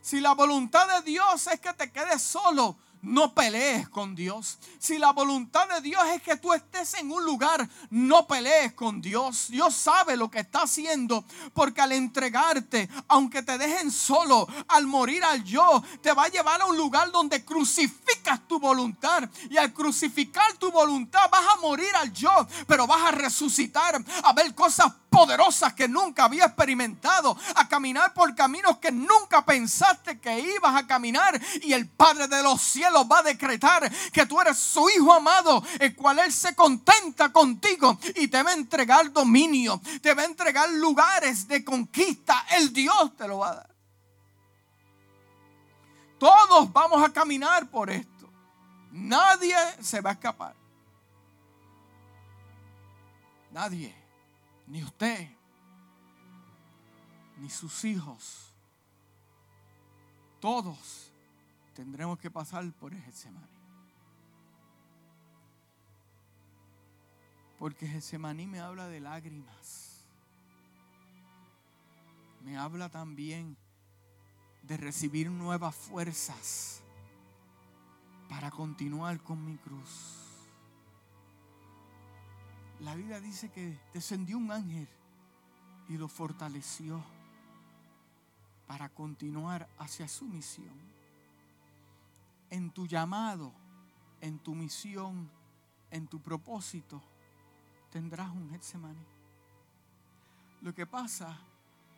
Si 0.00 0.20
la 0.20 0.32
voluntad 0.32 0.86
de 0.88 1.10
Dios 1.10 1.46
es 1.46 1.60
que 1.60 1.72
te 1.74 1.90
quedes 1.90 2.22
solo, 2.22 2.76
no 3.02 3.34
pelees 3.34 3.88
con 3.88 4.14
Dios. 4.14 4.58
Si 4.78 4.98
la 4.98 5.12
voluntad 5.12 5.68
de 5.68 5.80
Dios 5.80 6.02
es 6.14 6.22
que 6.22 6.36
tú 6.36 6.52
estés 6.52 6.94
en 6.94 7.10
un 7.10 7.24
lugar, 7.24 7.68
no 7.90 8.26
pelees 8.26 8.72
con 8.72 9.00
Dios. 9.00 9.48
Dios 9.48 9.74
sabe 9.74 10.16
lo 10.16 10.30
que 10.30 10.40
está 10.40 10.62
haciendo, 10.62 11.24
porque 11.54 11.80
al 11.80 11.92
entregarte, 11.92 12.88
aunque 13.08 13.42
te 13.42 13.58
dejen 13.58 13.90
solo, 13.90 14.48
al 14.68 14.86
morir 14.86 15.22
al 15.24 15.44
yo, 15.44 15.82
te 16.02 16.12
va 16.12 16.24
a 16.24 16.28
llevar 16.28 16.60
a 16.60 16.66
un 16.66 16.76
lugar 16.76 17.10
donde 17.12 17.44
crucificas 17.44 18.46
tu 18.48 18.58
voluntad. 18.58 19.28
Y 19.50 19.56
al 19.56 19.72
crucificar 19.72 20.56
tu 20.56 20.70
voluntad 20.70 21.28
vas 21.30 21.46
a 21.54 21.60
morir 21.60 21.94
al 21.96 22.12
yo, 22.12 22.30
pero 22.66 22.86
vas 22.86 23.02
a 23.02 23.10
resucitar, 23.12 24.02
a 24.24 24.32
ver 24.32 24.54
cosas 24.54 24.92
poderosas 25.10 25.74
que 25.74 25.88
nunca 25.88 26.24
había 26.24 26.46
experimentado, 26.46 27.36
a 27.54 27.68
caminar 27.68 28.12
por 28.14 28.34
caminos 28.34 28.78
que 28.78 28.92
nunca 28.92 29.44
pensaste 29.44 30.18
que 30.20 30.38
ibas 30.38 30.74
a 30.74 30.86
caminar. 30.86 31.40
Y 31.62 31.72
el 31.72 31.88
Padre 31.88 32.28
de 32.28 32.42
los 32.42 32.60
cielos 32.60 33.06
va 33.10 33.20
a 33.20 33.22
decretar 33.22 33.90
que 34.12 34.26
tú 34.26 34.40
eres 34.40 34.58
su 34.58 34.88
hijo 34.90 35.12
amado, 35.12 35.62
el 35.80 35.94
cual 35.94 36.18
Él 36.20 36.32
se 36.32 36.54
contenta 36.54 37.32
contigo 37.32 37.98
y 38.16 38.28
te 38.28 38.42
va 38.42 38.50
a 38.50 38.54
entregar 38.54 39.12
dominio, 39.12 39.80
te 40.00 40.14
va 40.14 40.22
a 40.22 40.26
entregar 40.26 40.68
lugares 40.70 41.48
de 41.48 41.64
conquista. 41.64 42.46
El 42.50 42.72
Dios 42.72 43.16
te 43.16 43.26
lo 43.26 43.38
va 43.38 43.50
a 43.50 43.54
dar. 43.56 43.68
Todos 46.18 46.72
vamos 46.72 47.02
a 47.02 47.12
caminar 47.12 47.68
por 47.70 47.90
esto. 47.90 48.28
Nadie 48.90 49.56
se 49.80 50.00
va 50.00 50.10
a 50.10 50.12
escapar. 50.14 50.54
Nadie, 53.50 53.94
ni 54.68 54.82
usted, 54.82 55.28
ni 57.38 57.50
sus 57.50 57.84
hijos. 57.84 58.54
Todos 60.40 61.12
tendremos 61.74 62.18
que 62.18 62.30
pasar 62.30 62.70
por 62.74 62.94
Getsemaní. 62.94 63.46
Porque 67.58 67.88
Getsemaní 67.88 68.46
me 68.46 68.60
habla 68.60 68.86
de 68.86 69.00
lágrimas. 69.00 69.88
me 72.44 72.56
habla 72.56 72.88
también 72.88 73.58
de 74.62 74.76
recibir 74.78 75.30
nuevas 75.30 75.74
fuerzas 75.74 76.82
para 78.28 78.50
continuar 78.50 79.22
con 79.22 79.44
mi 79.44 79.56
cruz. 79.58 80.17
La 82.80 82.94
Biblia 82.94 83.20
dice 83.20 83.50
que 83.50 83.76
descendió 83.92 84.38
un 84.38 84.52
ángel 84.52 84.88
y 85.88 85.96
lo 85.96 86.06
fortaleció 86.06 87.02
para 88.66 88.88
continuar 88.88 89.68
hacia 89.78 90.06
su 90.06 90.26
misión. 90.26 90.78
En 92.50 92.70
tu 92.70 92.86
llamado, 92.86 93.52
en 94.20 94.38
tu 94.38 94.54
misión, 94.54 95.28
en 95.90 96.06
tu 96.06 96.20
propósito, 96.20 97.02
tendrás 97.90 98.30
un 98.30 98.50
Getsemaní. 98.50 99.06
Lo 100.60 100.74
que 100.74 100.86
pasa 100.86 101.38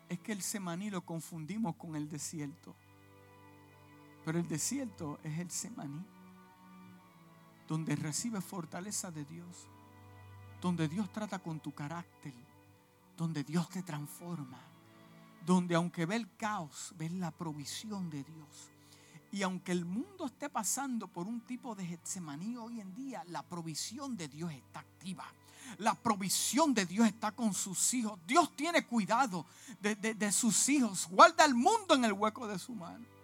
es 0.09 0.19
que 0.21 0.33
el 0.33 0.43
semaní 0.43 0.91
lo 0.91 1.05
confundimos 1.05 1.77
con 1.77 1.95
el 1.95 2.09
desierto. 2.09 2.75
Pero 4.25 4.39
el 4.39 4.49
desierto 4.49 5.19
es 5.25 5.39
el 5.39 5.51
semaní, 5.51 6.05
donde 7.69 7.97
recibes 7.97 8.45
fortaleza 8.45 9.11
de 9.11 9.25
Dios, 9.25 9.69
donde 10.61 10.89
Dios 10.89 11.11
trata 11.13 11.39
con 11.39 11.61
tu 11.61 11.73
carácter, 11.73 12.35
donde 13.17 13.45
Dios 13.45 13.69
te 13.69 13.83
transforma, 13.83 14.61
donde 15.45 15.75
aunque 15.75 16.07
ve 16.07 16.17
el 16.17 16.37
caos, 16.37 16.95
ves 16.97 17.13
la 17.13 17.31
provisión 17.31 18.11
de 18.11 18.23
Dios. 18.23 18.71
Y 19.33 19.43
aunque 19.43 19.73
el 19.73 19.85
mundo 19.85 20.27
esté 20.27 20.49
pasando 20.49 21.07
por 21.07 21.27
un 21.27 21.41
tipo 21.43 21.75
de 21.75 21.87
Getsemaní 21.87 22.57
hoy 22.57 22.81
en 22.81 22.95
día, 22.95 23.23
la 23.29 23.43
provisión 23.43 24.17
de 24.17 24.29
Dios 24.29 24.53
está 24.53 24.81
activa. 24.81 25.25
La 25.79 25.95
provisión 25.95 26.75
de 26.75 26.85
Dios 26.85 27.07
está 27.07 27.31
con 27.31 27.55
sus 27.55 27.95
hijos. 27.95 28.19
Dios 28.27 28.55
tiene 28.57 28.85
cuidado 28.87 29.47
de, 29.81 29.95
de 29.95 30.33
sus 30.33 30.69
hijos. 30.69 31.07
Guarda 31.09 31.45
el 31.45 31.55
mundo 31.55 31.95
en 31.95 32.05
el 32.05 32.13
hueco 32.13 32.49
de 32.49 32.59
su 32.59 32.75
mano 32.75 33.20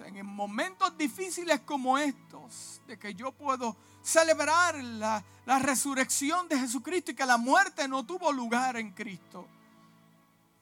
en 0.00 0.26
momentos 0.26 0.96
difíciles 0.96 1.60
como 1.60 1.98
estos, 1.98 2.80
de 2.86 2.98
que 2.98 3.14
yo 3.14 3.32
puedo 3.32 3.76
celebrar 4.02 4.82
la, 4.82 5.22
la, 5.44 5.58
resurrección 5.58 6.48
de 6.48 6.58
Jesucristo 6.58 7.10
y 7.10 7.14
que 7.14 7.26
la 7.26 7.36
muerte 7.36 7.88
no 7.88 8.04
tuvo 8.04 8.32
lugar 8.32 8.76
en 8.76 8.92
Cristo, 8.92 9.46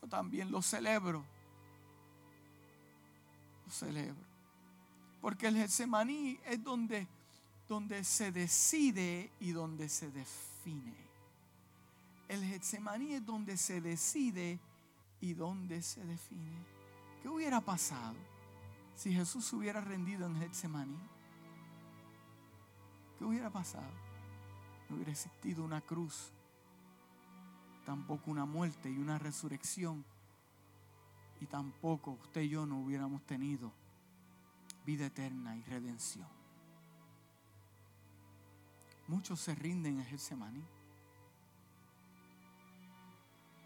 yo 0.00 0.08
también 0.08 0.50
lo 0.50 0.62
celebro. 0.62 1.24
Lo 3.66 3.72
celebro. 3.72 4.24
Porque 5.20 5.48
el 5.48 5.56
Getsemaní 5.56 6.38
es 6.44 6.62
donde, 6.62 7.06
donde 7.68 8.04
se 8.04 8.30
decide 8.32 9.30
y 9.40 9.52
donde 9.52 9.88
se 9.88 10.10
define. 10.10 10.94
El 12.28 12.44
Getsemaní 12.44 13.14
es 13.14 13.24
donde 13.24 13.56
se 13.56 13.80
decide 13.80 14.58
y 15.20 15.34
donde 15.34 15.82
se 15.82 16.04
define. 16.04 16.64
¿Qué 17.22 17.28
hubiera 17.28 17.60
pasado? 17.60 18.33
Si 18.94 19.12
Jesús 19.12 19.52
hubiera 19.52 19.80
rendido 19.80 20.26
en 20.26 20.36
Getsemaní? 20.36 20.98
¿Qué 23.18 23.24
hubiera 23.24 23.50
pasado? 23.50 23.90
No 24.88 24.96
hubiera 24.96 25.12
existido 25.12 25.64
una 25.64 25.80
cruz, 25.80 26.32
tampoco 27.84 28.30
una 28.30 28.44
muerte 28.44 28.90
y 28.90 28.98
una 28.98 29.18
resurrección, 29.18 30.04
y 31.40 31.46
tampoco 31.46 32.12
usted 32.12 32.42
y 32.42 32.50
yo 32.50 32.66
no 32.66 32.80
hubiéramos 32.80 33.24
tenido 33.26 33.72
vida 34.86 35.06
eterna 35.06 35.56
y 35.56 35.62
redención. 35.62 36.28
Muchos 39.06 39.40
se 39.40 39.54
rinden 39.54 39.98
en 39.98 40.06
Getsemaní. 40.06 40.64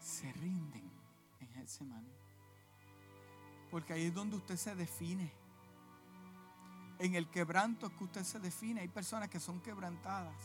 Se 0.01 0.31
rinden 0.33 0.89
en 1.39 1.47
Getsemaní. 1.53 2.18
Porque 3.71 3.93
ahí 3.93 4.05
es 4.05 4.13
donde 4.13 4.35
usted 4.35 4.57
se 4.57 4.75
define. 4.75 5.31
En 6.99 7.15
el 7.15 7.29
quebranto 7.29 7.87
es 7.87 7.93
que 7.93 8.03
usted 8.03 8.23
se 8.23 8.39
define. 8.39 8.81
Hay 8.81 8.87
personas 8.87 9.29
que 9.29 9.39
son 9.39 9.61
quebrantadas 9.61 10.35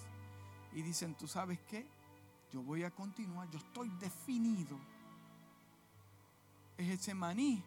y 0.72 0.82
dicen, 0.82 1.14
tú 1.14 1.26
sabes 1.26 1.58
qué, 1.68 1.86
yo 2.52 2.62
voy 2.62 2.84
a 2.84 2.90
continuar, 2.90 3.50
yo 3.50 3.58
estoy 3.58 3.88
definido. 4.00 4.78
Ese 6.76 7.14
maní 7.14 7.62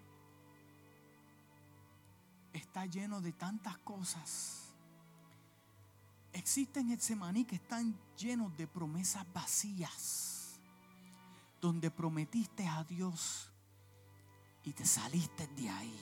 está 2.53 2.85
lleno 2.85 3.21
de 3.21 3.31
tantas 3.31 3.77
cosas. 3.79 4.63
Existen 6.33 6.97
maní 7.17 7.45
que 7.45 7.55
están 7.55 7.97
llenos 8.17 8.55
de 8.57 8.67
promesas 8.67 9.25
vacías, 9.33 10.59
donde 11.59 11.89
prometiste 11.89 12.67
a 12.67 12.83
Dios 12.83 13.51
y 14.67 14.73
te 14.73 14.85
saliste 14.85 15.47
de 15.55 15.69
ahí. 15.69 15.97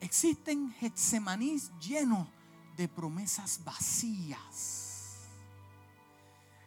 Existen 0.00 0.72
Getsemanís 0.80 1.70
llenos 1.78 2.26
de 2.78 2.88
promesas 2.88 3.62
vacías. 3.62 5.18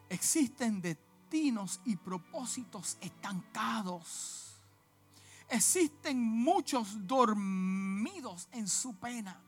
Existen 0.08 0.80
destinos 0.80 1.80
y 1.84 1.96
propósitos 1.96 2.96
estancados. 3.00 4.54
Existen 5.48 6.22
muchos 6.22 7.04
dormidos 7.04 8.48
en 8.52 8.68
su 8.68 8.94
pena. 8.94 9.40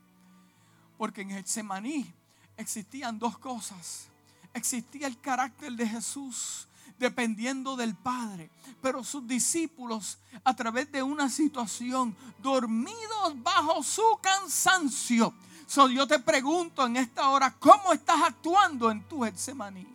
Porque 0.96 1.20
en 1.20 1.30
Getsemaní 1.30 2.12
existían 2.56 3.16
dos 3.16 3.38
cosas. 3.38 4.08
Existía 4.52 5.06
el 5.06 5.20
carácter 5.20 5.70
de 5.74 5.86
Jesús 5.88 6.67
dependiendo 6.98 7.76
del 7.76 7.94
Padre. 7.94 8.50
Pero 8.82 9.02
sus 9.02 9.26
discípulos, 9.26 10.18
a 10.44 10.54
través 10.54 10.90
de 10.92 11.02
una 11.02 11.28
situación, 11.28 12.16
dormidos 12.42 13.42
bajo 13.42 13.82
su 13.82 14.02
cansancio. 14.20 15.32
So, 15.66 15.88
yo 15.88 16.06
te 16.06 16.18
pregunto 16.18 16.86
en 16.86 16.96
esta 16.96 17.28
hora, 17.28 17.54
¿cómo 17.58 17.92
estás 17.92 18.22
actuando 18.22 18.90
en 18.90 19.02
tu 19.04 19.22
Getsemaní? 19.22 19.86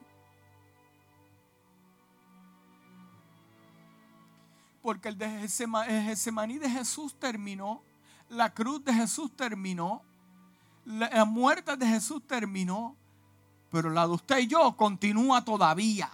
Porque 4.81 5.09
el, 5.09 5.17
de 5.17 5.25
el 5.25 6.03
Getsemaní 6.03 6.59
de 6.59 6.69
Jesús 6.69 7.15
terminó, 7.17 7.81
la 8.29 8.53
cruz 8.53 8.83
de 8.83 8.93
Jesús 8.93 9.31
terminó, 9.35 10.03
la 10.85 11.25
muerte 11.25 11.77
de 11.77 11.87
Jesús 11.87 12.21
terminó, 12.27 12.95
pero 13.71 13.89
la 13.89 14.05
de 14.05 14.13
usted 14.13 14.37
y 14.39 14.47
yo 14.47 14.75
continúa 14.77 15.43
todavía. 15.43 16.11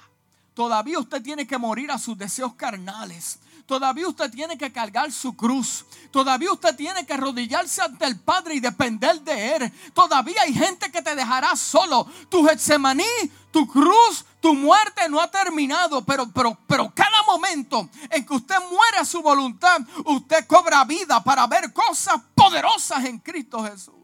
Todavía 0.59 0.99
usted 0.99 1.21
tiene 1.21 1.47
que 1.47 1.57
morir 1.57 1.89
a 1.89 1.97
sus 1.97 2.17
deseos 2.17 2.53
carnales. 2.55 3.39
Todavía 3.65 4.09
usted 4.09 4.29
tiene 4.29 4.57
que 4.57 4.73
cargar 4.73 5.09
su 5.09 5.33
cruz. 5.33 5.85
Todavía 6.11 6.51
usted 6.51 6.75
tiene 6.75 7.05
que 7.05 7.13
arrodillarse 7.13 7.81
ante 7.81 8.03
el 8.03 8.19
Padre 8.19 8.55
y 8.55 8.59
depender 8.59 9.21
de 9.21 9.55
Él. 9.55 9.73
Todavía 9.93 10.41
hay 10.41 10.53
gente 10.53 10.91
que 10.91 11.01
te 11.01 11.15
dejará 11.15 11.55
solo. 11.55 12.05
Tu 12.27 12.45
Getsemaní, 12.45 13.05
tu 13.51 13.65
cruz, 13.69 14.25
tu 14.41 14.53
muerte 14.53 15.07
no 15.07 15.21
ha 15.21 15.31
terminado. 15.31 16.03
Pero, 16.03 16.29
pero, 16.29 16.57
pero 16.67 16.93
cada 16.93 17.23
momento 17.23 17.87
en 18.09 18.25
que 18.25 18.33
usted 18.33 18.57
muere 18.69 18.97
a 18.97 19.05
su 19.05 19.21
voluntad, 19.21 19.79
usted 20.07 20.45
cobra 20.45 20.83
vida 20.83 21.23
para 21.23 21.47
ver 21.47 21.71
cosas 21.71 22.19
poderosas 22.35 23.05
en 23.05 23.19
Cristo 23.19 23.63
Jesús. 23.63 23.95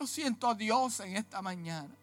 Yo 0.00 0.08
siento 0.08 0.48
a 0.48 0.56
Dios 0.56 0.98
en 0.98 1.18
esta 1.18 1.40
mañana. 1.40 1.94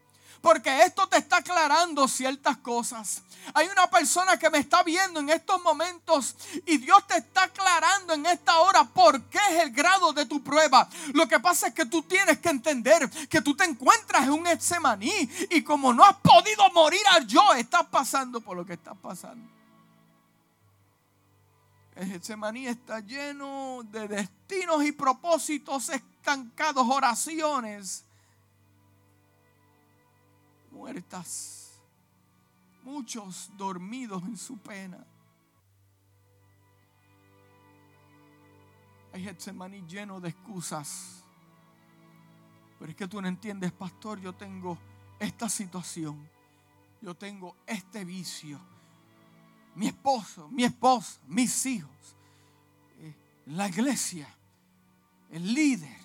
Porque 0.42 0.84
esto 0.84 1.08
te 1.08 1.18
está 1.18 1.38
aclarando 1.38 2.08
ciertas 2.08 2.58
cosas. 2.58 3.22
Hay 3.54 3.68
una 3.68 3.88
persona 3.90 4.38
que 4.38 4.50
me 4.50 4.58
está 4.58 4.82
viendo 4.84 5.20
en 5.20 5.30
estos 5.30 5.62
momentos 5.62 6.36
y 6.66 6.78
Dios 6.78 7.06
te 7.08 7.18
está 7.18 7.44
aclarando 7.44 8.14
en 8.14 8.26
esta 8.26 8.60
hora 8.60 8.84
por 8.84 9.22
qué 9.26 9.40
es 9.52 9.64
el 9.64 9.72
grado 9.72 10.14
de 10.14 10.26
tu 10.26 10.44
prueba. 10.44 10.90
Lo 11.14 11.28
que 11.28 11.40
pasa 11.40 11.68
es 11.68 11.74
que 11.74 11.86
tú 11.86 12.02
tienes 12.04 12.40
que 12.40 12.50
entender 12.50 13.10
que 13.30 13.42
tú 13.42 13.56
te 13.56 13.66
encuentras 13.66 14.24
en 14.24 14.32
un 14.32 14.48
Etsemaní 14.48 15.30
y 15.52 15.64
como 15.64 15.94
no 15.94 16.04
has 16.04 16.18
podido 16.18 16.70
morir 16.72 17.02
al 17.12 17.28
yo, 17.28 17.54
estás 17.54 17.86
pasando 17.86 18.42
por 18.42 18.58
lo 18.58 18.66
que 18.66 18.74
estás 18.74 18.98
pasando. 18.98 19.48
El 21.96 22.08
Getsemaní 22.08 22.68
está 22.68 23.00
lleno 23.00 23.82
de 23.84 24.08
destinos 24.08 24.84
y 24.84 24.92
propósitos 24.92 25.90
estancados, 25.90 26.88
oraciones 26.90 28.06
muertas, 30.72 31.80
muchos 32.84 33.52
dormidos 33.58 34.24
en 34.24 34.38
su 34.38 34.58
pena. 34.58 35.06
Hay 39.14 39.24
Getsemaní 39.24 39.82
lleno 39.88 40.20
de 40.20 40.30
excusas. 40.30 41.24
Pero 42.80 42.92
es 42.92 42.98
que 42.98 43.08
tú 43.08 43.22
no 43.22 43.28
entiendes, 43.28 43.72
pastor, 43.72 44.20
yo 44.20 44.34
tengo 44.34 44.78
esta 45.20 45.50
situación. 45.50 46.28
Yo 47.02 47.16
tengo 47.16 47.56
este 47.68 48.06
vicio. 48.06 48.60
Mi 49.76 49.88
esposo, 49.88 50.50
mi 50.50 50.64
esposa, 50.64 51.20
mis 51.28 51.66
hijos, 51.66 52.16
eh, 53.00 53.16
la 53.48 53.68
iglesia, 53.68 54.28
el 55.30 55.54
líder. 55.54 55.98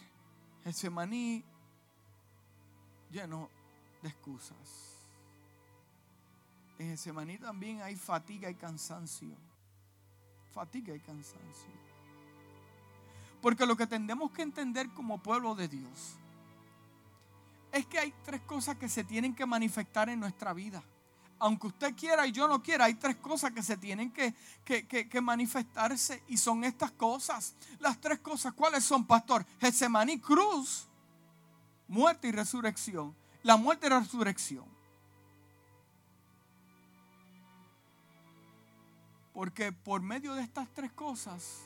Getsemaní 0.64 1.44
lleno 3.10 3.50
excusas. 4.02 4.96
En 6.78 6.90
Getsemaní 6.90 7.38
también 7.38 7.80
hay 7.82 7.96
fatiga 7.96 8.50
y 8.50 8.54
cansancio. 8.54 9.34
Fatiga 10.52 10.94
y 10.94 11.00
cansancio. 11.00 11.70
Porque 13.40 13.66
lo 13.66 13.76
que 13.76 13.86
tendemos 13.86 14.30
que 14.30 14.42
entender 14.42 14.90
como 14.90 15.22
pueblo 15.22 15.54
de 15.54 15.68
Dios 15.68 16.16
es 17.72 17.86
que 17.86 17.98
hay 17.98 18.12
tres 18.24 18.40
cosas 18.42 18.76
que 18.76 18.88
se 18.88 19.04
tienen 19.04 19.34
que 19.34 19.46
manifestar 19.46 20.08
en 20.08 20.20
nuestra 20.20 20.52
vida. 20.52 20.82
Aunque 21.38 21.66
usted 21.66 21.94
quiera 21.94 22.26
y 22.26 22.32
yo 22.32 22.48
no 22.48 22.62
quiera, 22.62 22.86
hay 22.86 22.94
tres 22.94 23.16
cosas 23.16 23.52
que 23.52 23.62
se 23.62 23.76
tienen 23.76 24.10
que, 24.10 24.34
que, 24.64 25.20
manifestarse 25.20 26.22
y 26.28 26.38
son 26.38 26.64
estas 26.64 26.90
cosas. 26.92 27.54
Las 27.78 28.00
tres 28.00 28.20
cosas, 28.20 28.54
¿cuáles 28.54 28.84
son, 28.84 29.04
pastor? 29.04 29.44
Getsemaní, 29.60 30.18
cruz, 30.18 30.88
muerte 31.88 32.28
y 32.28 32.32
resurrección. 32.32 33.14
La 33.46 33.56
muerte 33.56 33.86
y 33.86 33.90
resurrección. 33.90 34.64
Porque 39.32 39.70
por 39.70 40.02
medio 40.02 40.34
de 40.34 40.42
estas 40.42 40.68
tres 40.74 40.90
cosas, 40.90 41.60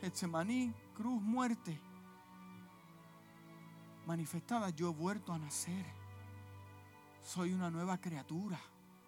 Getsemaní, 0.00 0.74
cruz, 0.96 1.22
muerte, 1.22 1.80
manifestada, 4.06 4.70
yo 4.70 4.88
he 4.88 4.92
vuelto 4.92 5.32
a 5.32 5.38
nacer. 5.38 5.86
Soy 7.24 7.52
una 7.52 7.70
nueva 7.70 7.98
criatura. 7.98 8.58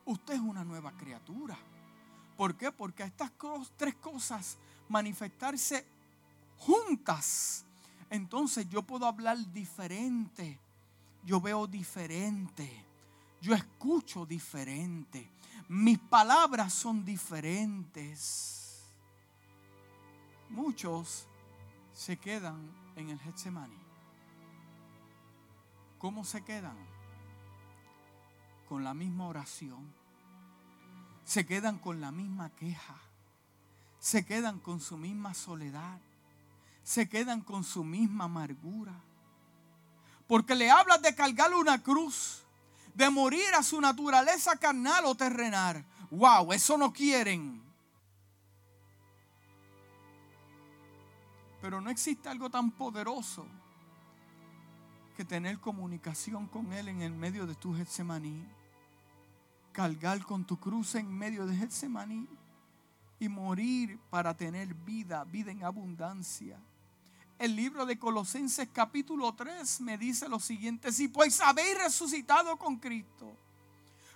Usted 0.04 0.34
es 0.34 0.40
una 0.40 0.62
nueva 0.62 0.92
criatura. 0.92 1.58
¿Por 2.36 2.54
qué? 2.54 2.70
Porque 2.70 3.02
estas 3.02 3.32
tres 3.76 3.96
cosas 3.96 4.58
manifestarse 4.88 5.84
juntas, 6.56 7.64
entonces 8.10 8.68
yo 8.68 8.82
puedo 8.82 9.06
hablar 9.06 9.38
diferente. 9.52 10.60
Yo 11.24 11.40
veo 11.40 11.66
diferente. 11.66 12.84
Yo 13.40 13.54
escucho 13.54 14.26
diferente. 14.26 15.30
Mis 15.68 15.98
palabras 15.98 16.72
son 16.72 17.04
diferentes. 17.04 18.84
Muchos 20.48 21.26
se 21.94 22.16
quedan 22.16 22.70
en 22.96 23.10
el 23.10 23.18
Getsemani. 23.20 23.78
¿Cómo 25.98 26.24
se 26.24 26.42
quedan? 26.42 26.76
Con 28.68 28.84
la 28.84 28.94
misma 28.94 29.28
oración. 29.28 29.92
Se 31.24 31.46
quedan 31.46 31.78
con 31.78 32.00
la 32.00 32.10
misma 32.10 32.50
queja. 32.50 32.96
Se 33.98 34.24
quedan 34.24 34.58
con 34.58 34.80
su 34.80 34.96
misma 34.96 35.34
soledad. 35.34 36.00
Se 36.82 37.08
quedan 37.08 37.42
con 37.42 37.62
su 37.62 37.84
misma 37.84 38.24
amargura. 38.24 38.94
Porque 40.30 40.54
le 40.54 40.70
hablas 40.70 41.02
de 41.02 41.12
cargar 41.12 41.52
una 41.52 41.82
cruz, 41.82 42.44
de 42.94 43.10
morir 43.10 43.52
a 43.58 43.64
su 43.64 43.80
naturaleza 43.80 44.56
carnal 44.56 45.04
o 45.06 45.16
terrenal. 45.16 45.84
Wow, 46.10 46.52
eso 46.52 46.78
no 46.78 46.92
quieren. 46.92 47.60
Pero 51.60 51.80
no 51.80 51.90
existe 51.90 52.28
algo 52.28 52.48
tan 52.48 52.70
poderoso 52.70 53.44
tener 55.24 55.58
comunicación 55.58 56.46
con 56.46 56.72
Él 56.72 56.88
en 56.88 57.02
el 57.02 57.12
medio 57.12 57.46
de 57.46 57.54
tu 57.54 57.74
Getsemaní. 57.74 58.44
Cargar 59.72 60.22
con 60.24 60.44
tu 60.44 60.58
cruz 60.58 60.94
en 60.94 61.12
medio 61.12 61.46
de 61.46 61.56
Getsemaní 61.56 62.28
y 63.18 63.28
morir 63.28 63.98
para 64.10 64.36
tener 64.36 64.74
vida, 64.74 65.24
vida 65.24 65.50
en 65.50 65.64
abundancia. 65.64 66.58
El 67.40 67.56
libro 67.56 67.86
de 67.86 67.98
Colosenses 67.98 68.68
capítulo 68.70 69.32
3 69.32 69.80
me 69.80 69.96
dice 69.96 70.28
lo 70.28 70.38
siguiente, 70.38 70.92
si 70.92 71.08
pues 71.08 71.40
habéis 71.40 71.78
resucitado 71.78 72.58
con 72.58 72.76
Cristo, 72.76 73.34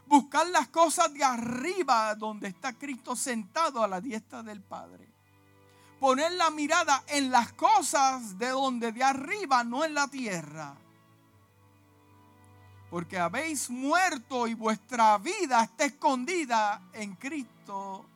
buscar 0.07 0.47
las 0.49 0.69
cosas 0.69 1.11
de 1.15 1.25
arriba 1.25 2.15
donde 2.17 2.49
está 2.49 2.75
Cristo 2.75 3.17
sentado 3.17 3.83
a 3.83 3.89
la 3.89 4.03
diestra 4.03 4.43
del 4.43 4.61
Padre. 4.61 5.09
Poner 5.99 6.33
la 6.33 6.51
mirada 6.51 7.03
en 7.09 7.31
las 7.31 7.55
cosas 7.55 8.39
de 8.39 8.51
donde 8.51 8.93
de 8.93 9.03
arriba, 9.03 9.65
no 9.65 9.87
en 9.87 9.95
la 9.95 10.07
tierra 10.07 10.77
porque 12.91 13.19
habéis 13.19 13.71
muerto 13.71 14.47
y 14.47 14.55
vuestra 14.55 15.19
vida 15.19 15.65
está 15.65 15.85
escondida 15.87 16.81
en 16.93 17.17
Cristo, 17.17 18.07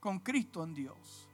con 0.00 0.20
Cristo 0.20 0.64
en 0.64 0.72
Dios. 0.72 1.27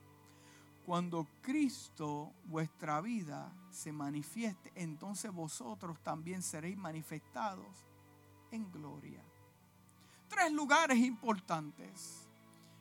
Cuando 0.84 1.26
Cristo, 1.40 2.32
vuestra 2.44 3.00
vida, 3.00 3.50
se 3.70 3.90
manifieste, 3.92 4.70
entonces 4.74 5.32
vosotros 5.32 5.98
también 6.02 6.42
seréis 6.42 6.76
manifestados 6.76 7.66
en 8.50 8.70
gloria. 8.70 9.22
Tres 10.28 10.52
lugares 10.52 10.98
importantes 10.98 12.28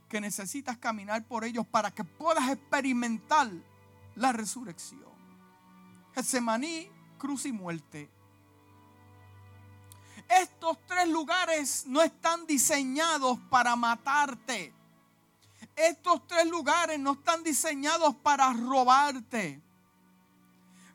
que 0.09 0.19
necesitas 0.19 0.77
caminar 0.77 1.25
por 1.25 1.43
ellos 1.43 1.65
para 1.65 1.91
que 1.91 2.03
puedas 2.03 2.49
experimentar 2.49 3.49
la 4.15 4.31
resurrección. 4.33 5.13
Getsemaní, 6.13 6.89
cruz 7.17 7.45
y 7.45 7.51
muerte 7.51 8.09
estos 10.29 10.77
tres 10.87 11.07
lugares 11.07 11.85
no 11.87 12.01
están 12.01 12.45
diseñados 12.45 13.39
para 13.49 13.75
matarte. 13.75 14.73
Estos 15.75 16.27
tres 16.27 16.47
lugares 16.47 16.99
no 16.99 17.13
están 17.13 17.43
diseñados 17.43 18.15
para 18.15 18.51
robarte. 18.53 19.61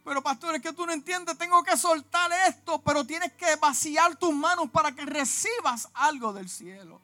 Pero 0.05 0.23
pastor, 0.23 0.55
es 0.55 0.63
que 0.63 0.73
tú 0.73 0.87
no 0.87 0.93
entiendes, 0.93 1.37
tengo 1.37 1.63
que 1.63 1.77
soltar 1.77 2.31
esto, 2.49 2.81
pero 2.81 3.05
tienes 3.05 3.33
que 3.33 3.57
vaciar 3.57 4.17
tus 4.17 4.35
manos 4.35 4.71
para 4.71 4.93
que 4.93 5.05
recibas 5.05 5.89
algo 5.93 6.33
del 6.33 6.49
cielo. 6.49 7.01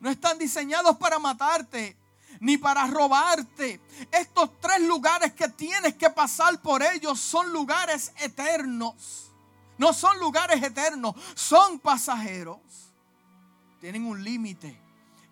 No 0.00 0.08
están 0.08 0.38
diseñados 0.38 0.96
para 0.96 1.18
matarte 1.18 1.96
ni 2.38 2.56
para 2.56 2.86
robarte. 2.86 3.80
Estos 4.10 4.58
tres 4.60 4.80
lugares 4.80 5.34
que 5.34 5.48
tienes 5.48 5.94
que 5.94 6.08
pasar 6.08 6.60
por 6.62 6.82
ellos 6.82 7.20
son 7.20 7.52
lugares 7.52 8.12
eternos. 8.20 9.30
No 9.76 9.92
son 9.92 10.18
lugares 10.18 10.62
eternos, 10.62 11.14
son 11.34 11.78
pasajeros. 11.78 12.58
Tienen 13.80 14.06
un 14.06 14.22
límite. 14.22 14.80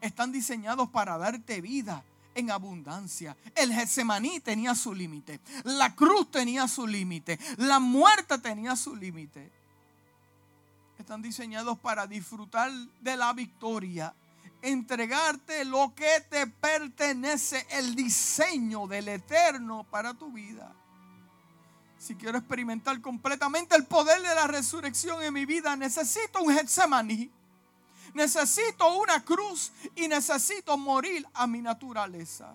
Están 0.00 0.32
diseñados 0.32 0.88
para 0.90 1.18
darte 1.18 1.60
vida 1.60 2.04
en 2.34 2.50
abundancia. 2.50 3.36
El 3.54 3.72
Getsemaní 3.72 4.40
tenía 4.40 4.74
su 4.74 4.94
límite. 4.94 5.40
La 5.64 5.94
cruz 5.94 6.30
tenía 6.30 6.68
su 6.68 6.86
límite. 6.86 7.38
La 7.56 7.78
muerte 7.78 8.38
tenía 8.38 8.76
su 8.76 8.94
límite. 8.94 9.50
Están 10.98 11.22
diseñados 11.22 11.78
para 11.78 12.06
disfrutar 12.06 12.70
de 13.00 13.16
la 13.16 13.32
victoria. 13.32 14.14
Entregarte 14.60 15.64
lo 15.64 15.94
que 15.94 16.20
te 16.28 16.46
pertenece, 16.46 17.66
el 17.70 17.94
diseño 17.94 18.86
del 18.86 19.08
eterno 19.08 19.84
para 19.84 20.14
tu 20.14 20.32
vida 20.32 20.74
si 21.98 22.14
quiero 22.14 22.38
experimentar 22.38 23.00
completamente 23.00 23.74
el 23.76 23.84
poder 23.84 24.22
de 24.22 24.34
la 24.34 24.46
resurrección 24.46 25.22
en 25.22 25.34
mi 25.34 25.44
vida, 25.44 25.76
necesito 25.76 26.40
un 26.40 26.54
Getsemaní. 26.54 27.30
Necesito 28.14 28.98
una 28.98 29.24
cruz 29.24 29.72
y 29.94 30.08
necesito 30.08 30.76
morir 30.76 31.26
a 31.34 31.46
mi 31.46 31.60
naturaleza. 31.62 32.54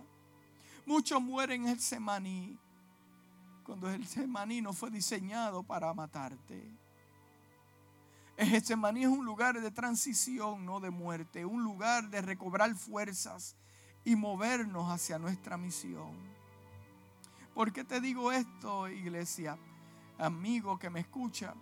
Muchos 0.85 1.21
mueren 1.21 1.67
en 1.67 1.75
Getsemaní 1.75 2.57
cuando 3.63 3.89
el 3.89 4.03
Getsemaní 4.03 4.61
no 4.61 4.73
fue 4.73 4.91
diseñado 4.91 5.63
para 5.63 5.93
matarte. 5.93 6.61
El 8.35 8.49
Getsemaní 8.49 9.03
es 9.03 9.09
un 9.09 9.25
lugar 9.25 9.59
de 9.59 9.71
transición, 9.71 10.65
no 10.65 10.79
de 10.79 10.89
muerte, 10.89 11.45
un 11.45 11.63
lugar 11.63 12.09
de 12.09 12.21
recobrar 12.21 12.73
fuerzas 12.75 13.55
y 14.03 14.15
movernos 14.15 14.91
hacia 14.91 15.17
nuestra 15.17 15.55
misión. 15.55 16.11
¿Por 17.53 17.71
qué 17.71 17.83
te 17.83 18.01
digo 18.01 18.31
esto, 18.31 18.89
iglesia? 18.89 19.57
Amigo 20.17 20.77
que 20.77 20.89
me 20.89 21.01
escucha, 21.01 21.53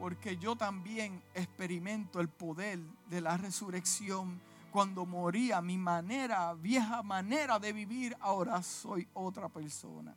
porque 0.00 0.38
yo 0.38 0.56
también 0.56 1.22
experimento 1.34 2.20
el 2.20 2.28
poder 2.28 2.80
de 3.10 3.20
la 3.20 3.36
resurrección. 3.36 4.40
Cuando 4.72 5.04
moría 5.04 5.60
mi 5.60 5.76
manera, 5.76 6.54
vieja 6.54 7.02
manera 7.02 7.58
de 7.58 7.72
vivir, 7.72 8.16
ahora 8.20 8.62
soy 8.62 9.06
otra 9.12 9.48
persona. 9.48 10.14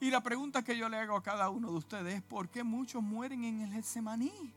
Y 0.00 0.10
la 0.10 0.20
pregunta 0.22 0.62
que 0.62 0.76
yo 0.76 0.88
le 0.88 0.96
hago 0.96 1.16
a 1.16 1.22
cada 1.22 1.50
uno 1.50 1.70
de 1.70 1.78
ustedes 1.78 2.14
es, 2.14 2.22
¿por 2.22 2.48
qué 2.48 2.64
muchos 2.64 3.02
mueren 3.02 3.44
en 3.44 3.60
el 3.60 3.72
Getsemaní? 3.72 4.52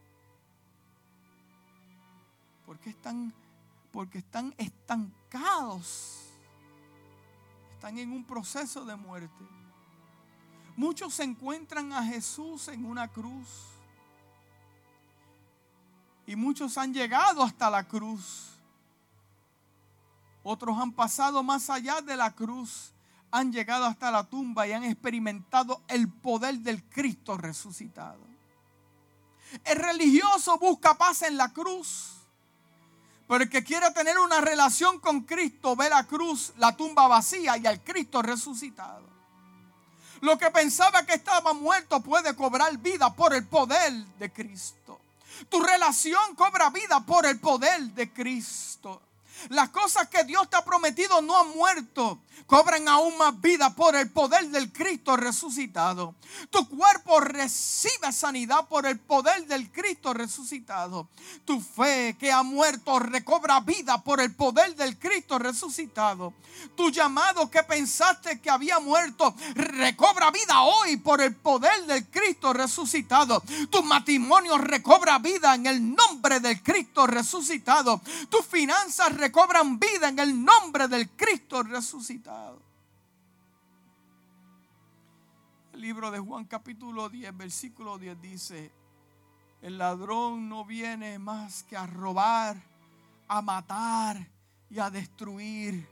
Porque 2.66 2.90
están, 2.90 3.32
porque 3.92 4.18
están 4.18 4.54
estancados 4.58 6.32
están 7.82 7.98
en 7.98 8.12
un 8.12 8.24
proceso 8.24 8.86
de 8.86 8.96
muerte. 8.96 9.44
Muchos 10.82 11.20
encuentran 11.20 11.94
a 11.94 12.04
Jesús 12.04 12.68
en 12.68 12.86
una 12.86 13.08
cruz. 13.08 13.48
Y 16.26 16.36
muchos 16.36 16.76
han 16.76 16.92
llegado 16.92 17.44
hasta 17.44 17.70
la 17.70 17.88
cruz. 17.88 18.48
Otros 20.42 20.76
han 20.80 20.92
pasado 20.92 21.44
más 21.44 21.70
allá 21.70 22.02
de 22.02 22.18
la 22.18 22.34
cruz. 22.34 22.94
Han 23.30 23.54
llegado 23.54 23.86
hasta 23.86 24.10
la 24.10 24.24
tumba 24.24 24.66
y 24.66 24.72
han 24.72 24.84
experimentado 24.84 25.84
el 25.88 26.10
poder 26.10 26.58
del 26.58 26.84
Cristo 26.86 27.38
resucitado. 27.38 28.26
El 29.64 29.78
religioso 29.78 30.58
busca 30.58 30.96
paz 30.96 31.22
en 31.22 31.38
la 31.38 31.54
cruz. 31.54 32.14
Pero 33.28 33.44
el 33.44 33.52
que 33.52 33.64
quiere 33.64 33.92
tener 33.92 34.18
una 34.18 34.42
relación 34.42 35.00
con 35.00 35.22
Cristo 35.22 35.76
ve 35.76 35.92
la 35.92 36.08
cruz, 36.08 36.54
la 36.58 36.76
tumba 36.76 37.08
vacía 37.08 37.56
y 37.58 37.68
al 37.68 37.84
Cristo 37.84 38.24
resucitado. 38.24 39.21
Lo 40.22 40.38
que 40.38 40.52
pensaba 40.52 41.06
que 41.06 41.16
estaba 41.16 41.54
muerto 41.54 42.00
puede 42.02 42.36
cobrar 42.36 42.78
vida 42.78 43.14
por 43.14 43.34
el 43.34 43.46
poder 43.46 43.92
de 44.20 44.32
Cristo. 44.32 45.00
Tu 45.50 45.60
relación 45.60 46.36
cobra 46.36 46.70
vida 46.70 47.00
por 47.06 47.26
el 47.26 47.40
poder 47.40 47.82
de 47.82 48.12
Cristo. 48.12 49.02
Las 49.50 49.70
cosas 49.70 50.08
que 50.08 50.24
Dios 50.24 50.50
te 50.50 50.58
ha 50.58 50.66
prometido 50.66 51.22
no 51.22 51.40
han 51.40 51.50
muerto 51.56 52.20
cobran 52.52 52.88
aún 52.88 53.18
más 53.18 53.40
vida 53.40 53.74
por 53.74 53.96
el 53.96 54.10
poder 54.10 54.50
del 54.50 54.74
Cristo 54.74 55.16
resucitado. 55.16 56.16
Tu 56.50 56.68
cuerpo 56.68 57.22
recibe 57.22 58.12
sanidad 58.12 58.68
por 58.68 58.86
el 58.86 59.00
poder 59.00 59.48
del 59.48 59.72
Cristo 59.72 60.14
resucitado. 60.14 61.08
Tu 61.46 61.62
fe 61.62 62.16
que 62.20 62.32
ha 62.32 62.44
muerto 62.44 63.00
recobra 63.00 63.60
vida 63.62 64.04
por 64.04 64.20
el 64.20 64.34
poder 64.36 64.76
del 64.76 64.98
Cristo 64.98 65.40
resucitado. 65.40 66.34
Tu 66.76 66.92
llamado 66.92 67.50
que 67.50 67.64
pensaste 67.64 68.40
que 68.40 68.50
había 68.50 68.80
muerto 68.80 69.34
recobra 69.56 70.30
vida 70.32 70.62
hoy 70.62 70.98
por 70.98 71.22
el 71.22 71.36
poder 71.36 71.86
del 71.86 72.06
Cristo 72.10 72.54
resucitado. 72.54 73.42
Tu 73.70 73.82
matrimonio 73.84 74.58
recobra 74.58 75.20
vida 75.20 75.56
en 75.56 75.68
el 75.68 75.96
nombre 75.96 76.40
del 76.40 76.62
Cristo 76.62 77.08
resucitado. 77.08 78.02
Tus 78.30 78.46
finanzas 78.46 79.16
recobran 79.32 79.80
vida 79.80 80.10
en 80.10 80.20
el 80.20 80.44
nombre 80.44 80.90
del 80.90 81.12
Cristo 81.12 81.64
resucitado. 81.64 82.62
El 85.72 85.80
libro 85.80 86.12
de 86.12 86.20
Juan 86.20 86.44
capítulo 86.44 87.08
10, 87.08 87.38
versículo 87.38 87.98
10 87.98 88.22
dice, 88.22 88.74
el 89.62 89.78
ladrón 89.78 90.50
no 90.50 90.66
viene 90.66 91.18
más 91.18 91.64
que 91.64 91.78
a 91.78 91.88
robar, 91.88 92.62
a 93.30 93.42
matar 93.42 94.28
y 94.70 94.80
a 94.80 94.90
destruir. 94.90 95.88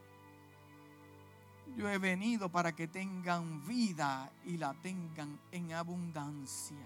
Yo 1.78 1.88
he 1.88 1.98
venido 1.98 2.52
para 2.52 2.76
que 2.76 2.90
tengan 2.90 3.66
vida 3.66 4.30
y 4.44 4.58
la 4.58 4.74
tengan 4.74 5.40
en 5.54 5.72
abundancia. 5.72 6.86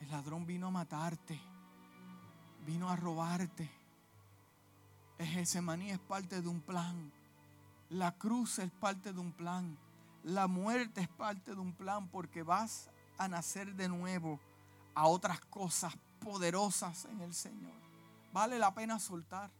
El 0.00 0.10
ladrón 0.10 0.46
vino 0.46 0.68
a 0.68 0.70
matarte, 0.70 1.38
vino 2.64 2.88
a 2.88 2.96
robarte. 2.96 3.81
Ese 5.18 5.60
maní 5.60 5.90
es 5.90 5.98
parte 5.98 6.42
de 6.42 6.48
un 6.48 6.60
plan. 6.60 7.12
La 7.90 8.12
cruz 8.12 8.58
es 8.58 8.70
parte 8.70 9.12
de 9.12 9.20
un 9.20 9.32
plan. 9.32 9.76
La 10.24 10.46
muerte 10.46 11.00
es 11.00 11.08
parte 11.08 11.54
de 11.54 11.60
un 11.60 11.72
plan 11.72 12.08
porque 12.08 12.42
vas 12.42 12.90
a 13.18 13.28
nacer 13.28 13.74
de 13.74 13.88
nuevo 13.88 14.40
a 14.94 15.06
otras 15.06 15.40
cosas 15.46 15.94
poderosas 16.20 17.04
en 17.06 17.20
el 17.20 17.34
Señor. 17.34 17.72
Vale 18.32 18.58
la 18.58 18.74
pena 18.74 18.98
soltar. 18.98 19.50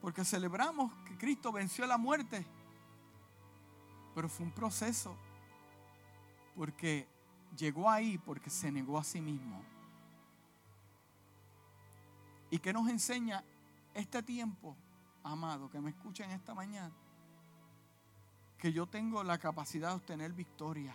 Porque 0.00 0.24
celebramos 0.24 0.92
que 1.06 1.16
Cristo 1.16 1.50
venció 1.50 1.86
la 1.86 1.96
muerte. 1.96 2.44
Pero 4.14 4.28
fue 4.28 4.44
un 4.44 4.52
proceso. 4.52 5.16
Porque 6.54 7.08
llegó 7.56 7.90
ahí 7.90 8.18
porque 8.18 8.50
se 8.50 8.70
negó 8.70 8.98
a 8.98 9.04
sí 9.04 9.20
mismo. 9.20 9.73
¿Y 12.54 12.60
qué 12.60 12.72
nos 12.72 12.88
enseña 12.88 13.42
este 13.94 14.22
tiempo, 14.22 14.76
amado, 15.24 15.68
que 15.68 15.80
me 15.80 15.90
escuchen 15.90 16.30
esta 16.30 16.54
mañana, 16.54 16.94
que 18.56 18.72
yo 18.72 18.86
tengo 18.86 19.24
la 19.24 19.38
capacidad 19.38 19.88
de 19.88 19.96
obtener 19.96 20.32
victoria. 20.32 20.94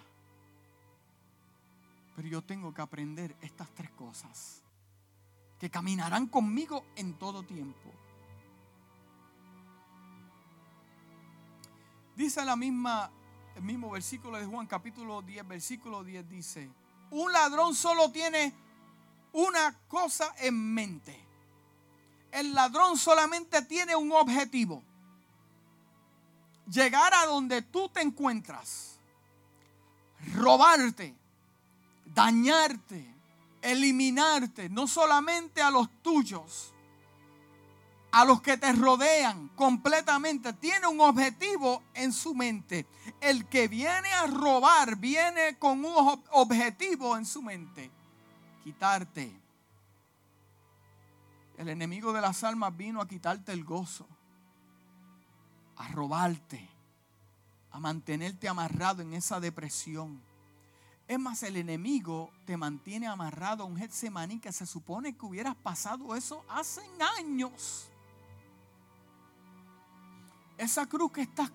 Pero 2.16 2.30
yo 2.30 2.42
tengo 2.42 2.74
que 2.74 2.82
aprender 2.82 3.36
estas 3.42 3.68
tres 3.72 3.92
cosas, 3.92 4.62
que 5.60 5.70
caminarán 5.70 6.28
conmigo 6.28 6.86
en 6.96 7.16
todo 7.16 7.44
tiempo. 7.44 7.92
Dice 12.16 12.46
la 12.46 12.56
misma, 12.56 13.12
el 13.58 13.64
mismo 13.64 13.92
versículo 13.92 14.38
de 14.38 14.46
Juan 14.46 14.66
capítulo 14.66 15.22
10, 15.22 15.46
versículo 15.46 16.06
10 16.06 16.30
dice, 16.30 16.72
un 17.12 17.34
ladrón 17.34 17.76
solo 17.76 18.10
tiene 18.14 18.54
una 19.34 19.78
cosa 19.90 20.34
en 20.40 20.74
mente 20.74 21.29
el 22.32 22.54
ladrón 22.54 22.98
solamente 22.98 23.62
tiene 23.64 23.96
un 23.96 24.12
objetivo. 24.12 24.84
Llegar 26.72 27.14
a 27.14 27.26
donde 27.26 27.62
tú 27.62 27.90
te 27.90 28.02
encuentras. 28.02 29.00
Robarte. 30.36 31.16
Dañarte. 32.06 33.16
Eliminarte. 33.62 34.70
No 34.70 34.88
solamente 34.88 35.62
a 35.62 35.72
los 35.72 35.90
tuyos. 36.02 36.74
A 38.12 38.26
los 38.26 38.42
que 38.42 38.58
te 38.58 38.72
rodean 38.74 39.50
completamente. 39.50 40.54
Tiene 40.54 40.88
un 40.88 41.02
objetivo 41.02 41.84
en 41.94 42.14
su 42.14 42.36
mente. 42.36 42.86
El 43.22 43.48
que 43.48 43.68
viene 43.68 44.12
a 44.14 44.28
robar 44.28 44.96
viene 44.98 45.58
con 45.58 45.84
un 45.84 46.24
objetivo 46.32 47.18
en 47.18 47.26
su 47.26 47.42
mente. 47.42 47.90
Quitarte 48.64 49.49
el 51.60 51.68
enemigo 51.68 52.14
de 52.14 52.22
las 52.22 52.46
almas 52.46 52.76
vino 52.78 53.02
a 53.02 53.08
quitarte 53.08 53.52
el 53.52 53.66
gozo, 53.66 54.08
a 55.76 55.90
robarte, 55.90 56.70
a 57.72 57.82
mantenerte 57.82 58.48
amarrado 58.48 59.02
en 59.02 59.14
esa 59.14 59.42
depresión. 59.42 60.22
Es 61.06 61.20
más, 61.20 61.44
el 61.44 61.58
enemigo 61.58 62.32
te 62.46 62.56
mantiene 62.56 63.08
amarrado 63.08 63.64
a 63.64 63.66
un 63.66 63.76
Getsemaní 63.76 64.40
que 64.40 64.54
se 64.54 64.66
supone 64.66 65.18
que 65.18 65.26
hubieras 65.26 65.54
pasado 65.54 66.16
eso 66.16 66.46
hace 66.48 66.82
años. 67.18 67.90
Esa 70.58 70.86
cruz 70.86 71.12
que 71.12 71.24
estás, 71.24 71.52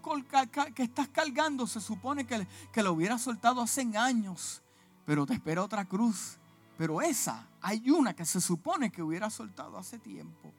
que 0.74 0.82
estás 0.82 1.08
cargando 1.08 1.66
se 1.66 1.80
supone 1.80 2.26
que, 2.26 2.46
que 2.70 2.82
la 2.82 2.90
hubieras 2.90 3.22
soltado 3.22 3.62
hace 3.62 3.90
años, 3.96 4.60
pero 5.06 5.24
te 5.24 5.32
espera 5.32 5.62
otra 5.62 5.86
cruz 5.86 6.36
pero 6.76 7.00
esa, 7.00 7.46
hay 7.66 7.88
una 7.88 8.14
que 8.14 8.26
se 8.26 8.42
supone 8.42 8.92
que 8.92 9.02
hubiera 9.02 9.30
soltado 9.30 9.78
hace 9.78 9.98
tiempo. 9.98 10.52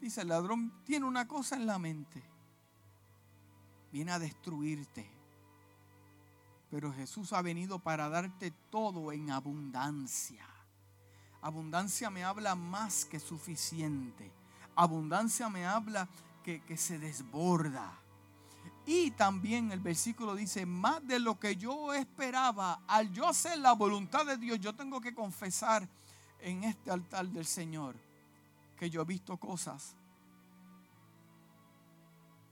Dice, 0.00 0.22
el 0.22 0.28
ladrón 0.28 0.72
tiene 0.82 1.06
una 1.06 1.28
cosa 1.28 1.54
en 1.54 1.66
la 1.66 1.78
mente. 1.78 2.20
Viene 3.92 4.10
a 4.10 4.18
destruirte. 4.18 5.08
Pero 6.68 6.92
Jesús 6.92 7.32
ha 7.32 7.42
venido 7.42 7.78
para 7.78 8.08
darte 8.08 8.50
todo 8.70 9.12
en 9.12 9.30
abundancia. 9.30 10.44
Abundancia 11.42 12.10
me 12.10 12.24
habla 12.24 12.56
más 12.56 13.04
que 13.04 13.20
suficiente. 13.20 14.32
Abundancia 14.74 15.48
me 15.48 15.64
habla 15.64 16.08
que, 16.42 16.60
que 16.62 16.76
se 16.76 16.98
desborda. 16.98 18.01
Y 18.84 19.12
también 19.12 19.70
el 19.70 19.80
versículo 19.80 20.34
dice, 20.34 20.66
más 20.66 21.06
de 21.06 21.20
lo 21.20 21.38
que 21.38 21.56
yo 21.56 21.94
esperaba, 21.94 22.82
al 22.88 23.12
yo 23.12 23.28
hacer 23.28 23.58
la 23.58 23.72
voluntad 23.72 24.26
de 24.26 24.36
Dios, 24.36 24.58
yo 24.58 24.74
tengo 24.74 25.00
que 25.00 25.14
confesar 25.14 25.88
en 26.40 26.64
este 26.64 26.90
altar 26.90 27.28
del 27.28 27.46
Señor 27.46 27.94
que 28.76 28.90
yo 28.90 29.02
he 29.02 29.04
visto 29.04 29.36
cosas. 29.36 29.94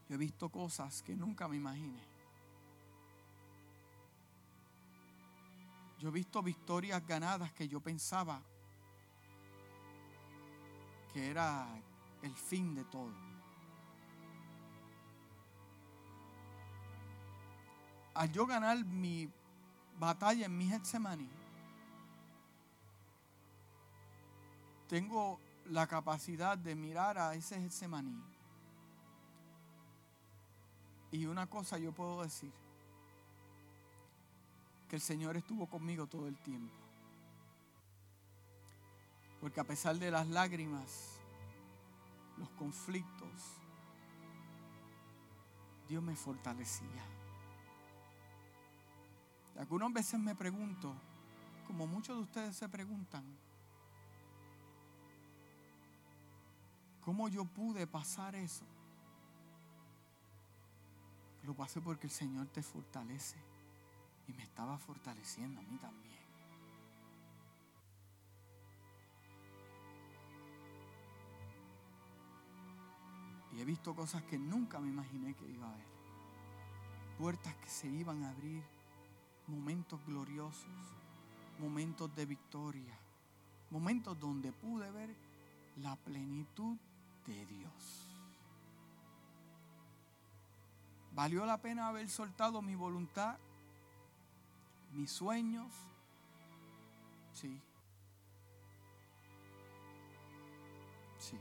Yo 0.09 0.14
he 0.14 0.18
visto 0.18 0.49
cosas 0.49 1.03
que 1.03 1.16
nunca 1.16 1.49
me 1.49 1.57
imaginé. 1.57 2.01
Yo 5.99 6.09
he 6.09 6.12
visto 6.12 6.43
victorias 6.43 7.05
ganadas 7.07 7.53
que 7.53 7.68
yo 7.68 7.81
pensaba 7.81 8.41
que 11.12 11.28
era 11.28 11.68
el 12.22 12.35
fin 12.35 12.74
de 12.74 12.85
todo. 12.85 13.30
Al 18.20 18.30
yo 18.32 18.44
ganar 18.46 18.84
mi 18.84 19.30
batalla 19.98 20.44
en 20.44 20.58
mi 20.58 20.68
Getsemaní, 20.68 21.26
tengo 24.90 25.40
la 25.70 25.86
capacidad 25.86 26.58
de 26.58 26.74
mirar 26.74 27.16
a 27.16 27.34
ese 27.34 27.58
Getsemaní. 27.58 28.22
Y 31.12 31.24
una 31.24 31.46
cosa 31.46 31.78
yo 31.78 31.92
puedo 31.92 32.22
decir, 32.22 32.52
que 34.90 34.96
el 34.96 35.02
Señor 35.02 35.38
estuvo 35.38 35.66
conmigo 35.66 36.06
todo 36.06 36.28
el 36.28 36.36
tiempo. 36.40 36.74
Porque 39.40 39.60
a 39.60 39.64
pesar 39.64 39.96
de 39.96 40.10
las 40.10 40.28
lágrimas, 40.28 41.16
los 42.36 42.50
conflictos, 42.50 43.32
Dios 45.88 46.02
me 46.02 46.14
fortalecía. 46.14 47.19
Algunas 49.59 49.92
veces 49.92 50.18
me 50.18 50.34
pregunto, 50.34 50.94
como 51.66 51.86
muchos 51.86 52.16
de 52.16 52.22
ustedes 52.22 52.57
se 52.57 52.68
preguntan, 52.68 53.24
¿cómo 57.01 57.28
yo 57.28 57.44
pude 57.44 57.86
pasar 57.86 58.34
eso? 58.34 58.64
Lo 61.44 61.55
pasé 61.55 61.80
porque 61.80 62.07
el 62.07 62.12
Señor 62.12 62.48
te 62.48 62.62
fortalece 62.62 63.36
y 64.28 64.32
me 64.32 64.42
estaba 64.42 64.78
fortaleciendo 64.78 65.61
a 65.61 65.64
mí 65.64 65.76
también. 65.78 66.11
Y 73.53 73.61
he 73.61 73.64
visto 73.64 73.94
cosas 73.94 74.22
que 74.24 74.38
nunca 74.38 74.78
me 74.78 74.88
imaginé 74.88 75.34
que 75.34 75.48
iba 75.48 75.68
a 75.68 75.76
ver. 75.76 75.86
Puertas 77.18 77.55
que 77.57 77.68
se 77.68 77.88
iban 77.88 78.22
a 78.24 78.30
abrir, 78.30 78.62
momentos 79.51 80.01
gloriosos, 80.07 80.64
momentos 81.59 82.14
de 82.14 82.26
victoria, 82.26 82.98
momentos 83.70 84.18
donde 84.18 84.53
pude 84.53 84.90
ver 84.90 85.14
la 85.76 85.96
plenitud 85.96 86.76
de 87.26 87.46
Dios. 87.46 88.07
¿Valió 91.12 91.44
la 91.44 91.59
pena 91.59 91.88
haber 91.88 92.09
soltado 92.09 92.62
mi 92.62 92.74
voluntad, 92.74 93.36
mis 94.92 95.11
sueños? 95.11 95.72
Sí. 97.32 97.61
Sí. 101.18 101.36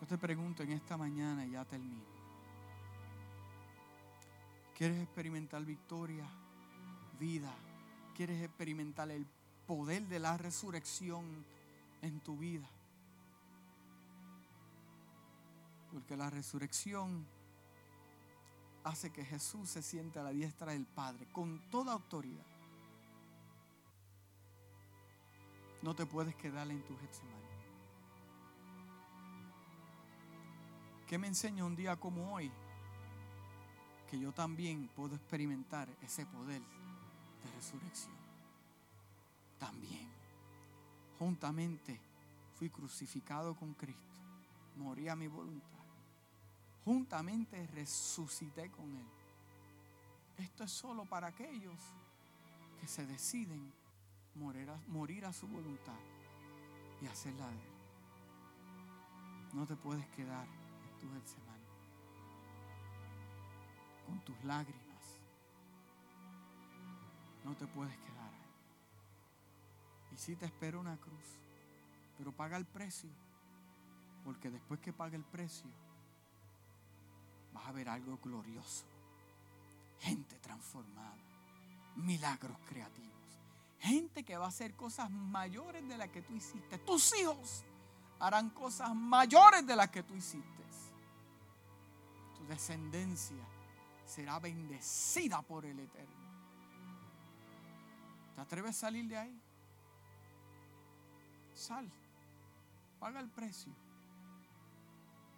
Yo 0.00 0.06
te 0.06 0.16
pregunto 0.16 0.62
en 0.62 0.72
esta 0.72 0.96
mañana 0.96 1.46
y 1.46 1.50
ya 1.50 1.64
termino. 1.64 2.19
¿Quieres 4.80 5.02
experimentar 5.02 5.62
victoria, 5.62 6.24
vida? 7.18 7.54
¿Quieres 8.16 8.42
experimentar 8.42 9.10
el 9.10 9.26
poder 9.66 10.06
de 10.06 10.18
la 10.18 10.38
resurrección 10.38 11.44
en 12.00 12.18
tu 12.20 12.38
vida? 12.38 12.66
Porque 15.92 16.16
la 16.16 16.30
resurrección 16.30 17.26
hace 18.82 19.12
que 19.12 19.22
Jesús 19.22 19.68
se 19.68 19.82
siente 19.82 20.18
a 20.18 20.22
la 20.22 20.30
diestra 20.30 20.72
del 20.72 20.86
Padre 20.86 21.26
con 21.30 21.60
toda 21.68 21.92
autoridad. 21.92 22.46
No 25.82 25.94
te 25.94 26.06
puedes 26.06 26.34
quedar 26.36 26.70
en 26.70 26.82
tu 26.86 26.96
Getsemaní. 26.96 27.36
¿Qué 31.06 31.18
me 31.18 31.26
enseña 31.26 31.66
un 31.66 31.76
día 31.76 31.96
como 31.96 32.32
hoy? 32.32 32.50
Que 34.10 34.18
yo 34.18 34.32
también 34.32 34.88
puedo 34.96 35.14
experimentar 35.14 35.88
ese 36.02 36.26
poder 36.26 36.60
de 36.60 37.50
resurrección. 37.56 38.16
También. 39.58 40.08
Juntamente 41.18 42.00
fui 42.54 42.70
crucificado 42.70 43.54
con 43.54 43.74
Cristo. 43.74 44.02
Morí 44.76 45.08
a 45.08 45.16
mi 45.16 45.28
voluntad 45.28 45.80
juntamente 46.84 47.66
resucité 47.68 48.70
con 48.70 48.94
Él. 48.96 49.06
Esto 50.38 50.64
es 50.64 50.70
solo 50.70 51.04
para 51.04 51.28
aquellos 51.28 51.78
que 52.80 52.86
se 52.86 53.06
deciden 53.06 53.72
morir 54.34 55.24
a, 55.24 55.32
su 55.32 55.46
voluntad 55.46 55.98
y 57.02 57.06
hacerla 57.06 57.46
de 57.48 57.54
Él. 57.54 57.72
No 59.52 59.66
te 59.66 59.76
puedes 59.76 60.06
quedar 60.08 60.46
en 60.46 60.98
tu 60.98 61.12
Getsemaní 61.14 61.49
con 64.10 64.20
tus 64.24 64.44
lágrimas. 64.44 65.20
No 67.44 67.54
te 67.54 67.66
puedes 67.68 67.96
quedar 67.96 68.34
ahí. 68.34 70.14
Y 70.14 70.16
si 70.18 70.34
te 70.34 70.46
espera 70.46 70.78
una 70.78 70.96
cruz, 70.96 71.38
pero 72.18 72.32
paga 72.32 72.56
el 72.56 72.66
precio, 72.66 73.08
porque 74.24 74.50
después 74.50 74.80
que 74.80 74.92
pague 74.92 75.16
el 75.16 75.24
precio, 75.24 75.70
vas 77.52 77.68
a 77.68 77.72
ver 77.72 77.88
algo 77.88 78.18
glorioso. 78.22 78.84
Gente 80.00 80.36
transformada, 80.40 81.16
milagros 81.96 82.58
creativos. 82.66 83.10
Gente 83.78 84.24
que 84.24 84.36
va 84.36 84.46
a 84.46 84.48
hacer 84.48 84.74
cosas 84.74 85.08
mayores 85.10 85.86
de 85.88 85.96
las 85.96 86.08
que 86.08 86.22
tú 86.22 86.34
hiciste. 86.34 86.78
Tus 86.78 87.16
hijos 87.18 87.64
harán 88.18 88.50
cosas 88.50 88.94
mayores 88.94 89.64
de 89.66 89.76
las 89.76 89.88
que 89.88 90.02
tú 90.02 90.14
hiciste. 90.14 90.60
Tu 92.36 92.46
descendencia 92.46 93.49
será 94.10 94.38
bendecida 94.38 95.40
por 95.42 95.64
el 95.64 95.78
Eterno. 95.78 96.20
¿Te 98.34 98.40
atreves 98.40 98.76
a 98.76 98.80
salir 98.80 99.06
de 99.06 99.16
ahí? 99.16 99.40
Sal, 101.54 101.90
paga 102.98 103.20
el 103.20 103.28
precio. 103.28 103.72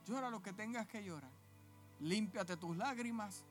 Llora 0.06 0.30
lo 0.30 0.42
que 0.42 0.52
tengas 0.52 0.86
que 0.86 1.04
llorar 1.04 1.42
límpiate 2.02 2.56
tus 2.56 2.76
lágrimas 2.76 3.44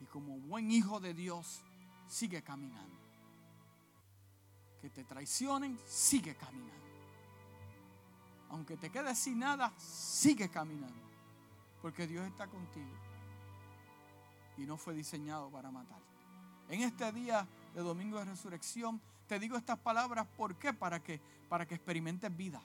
y 0.00 0.04
como 0.06 0.38
buen 0.38 0.70
hijo 0.70 1.00
de 1.00 1.12
Dios, 1.12 1.60
sigue 2.08 2.42
caminando. 2.42 2.98
Que 4.80 4.88
te 4.88 5.04
traicionen, 5.04 5.78
sigue 5.86 6.34
caminando. 6.34 6.70
Aunque 8.48 8.76
te 8.76 8.90
quedes 8.90 9.18
sin 9.18 9.40
nada, 9.40 9.72
sigue 9.78 10.48
caminando. 10.48 11.08
Porque 11.82 12.06
Dios 12.06 12.26
está 12.26 12.46
contigo. 12.46 13.09
Y 14.60 14.66
no 14.66 14.76
fue 14.76 14.94
diseñado 14.94 15.48
para 15.48 15.70
matarte. 15.70 16.04
En 16.68 16.82
este 16.82 17.10
día 17.12 17.48
de 17.74 17.80
domingo 17.80 18.18
de 18.18 18.26
resurrección, 18.26 19.00
te 19.26 19.38
digo 19.38 19.56
estas 19.56 19.78
palabras, 19.78 20.26
¿por 20.36 20.54
qué? 20.56 20.74
Para 20.74 21.02
que, 21.02 21.18
para 21.48 21.66
que 21.66 21.76
experimentes 21.76 22.36
vida. 22.36 22.60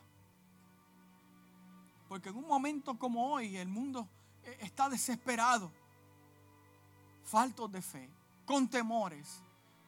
Porque 2.10 2.30
en 2.30 2.36
un 2.36 2.48
momento 2.48 3.00
como 3.00 3.32
hoy, 3.32 3.56
el 3.56 3.70
mundo 3.70 4.10
está 4.60 4.89
desesperado, 4.89 5.72
faltos 7.24 7.72
de 7.72 7.82
fe, 7.82 8.10
con 8.46 8.68
temores, 8.68 9.39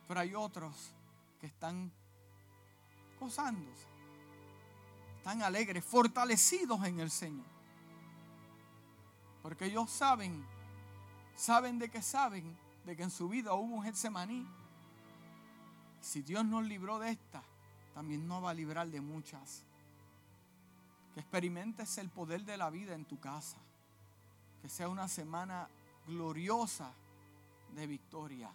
pero 0.08 0.22
hay 0.22 0.34
otros 0.34 0.94
que 1.42 1.48
están 1.48 1.92
gozándose, 3.20 3.86
están 5.18 5.42
alegres, 5.42 5.84
fortalecidos 5.84 6.86
en 6.86 7.02
el 7.02 7.12
Señor. 7.12 7.46
Porque 9.44 9.66
ellos 9.66 9.92
saben, 9.92 10.46
saben 11.38 11.80
de 11.80 11.90
que 11.90 12.02
saben, 12.02 12.58
de 12.86 12.98
que 12.98 13.04
en 13.04 13.12
su 13.12 13.30
vida 13.30 13.54
hubo 13.54 13.76
un 13.76 13.84
Getsemaní. 13.84 14.46
Si 16.02 16.22
Dios 16.22 16.44
nos 16.44 16.66
libró 16.66 17.00
de 17.00 17.12
esta, 17.12 17.42
también 17.94 18.28
nos 18.28 18.44
va 18.44 18.50
a 18.50 18.54
librar 18.54 18.88
de 18.90 19.00
muchas. 19.00 19.64
Que 21.14 21.22
experimentes 21.22 21.98
el 21.98 22.10
poder 22.10 22.44
de 22.44 22.58
la 22.58 22.70
vida 22.70 22.94
en 22.94 23.06
tu 23.06 23.20
casa 23.20 23.58
que 24.62 24.70
sea 24.70 24.90
una 24.90 25.08
semana 25.08 25.70
gloriosa 26.08 26.92
de 27.76 27.86
victoria, 27.86 28.50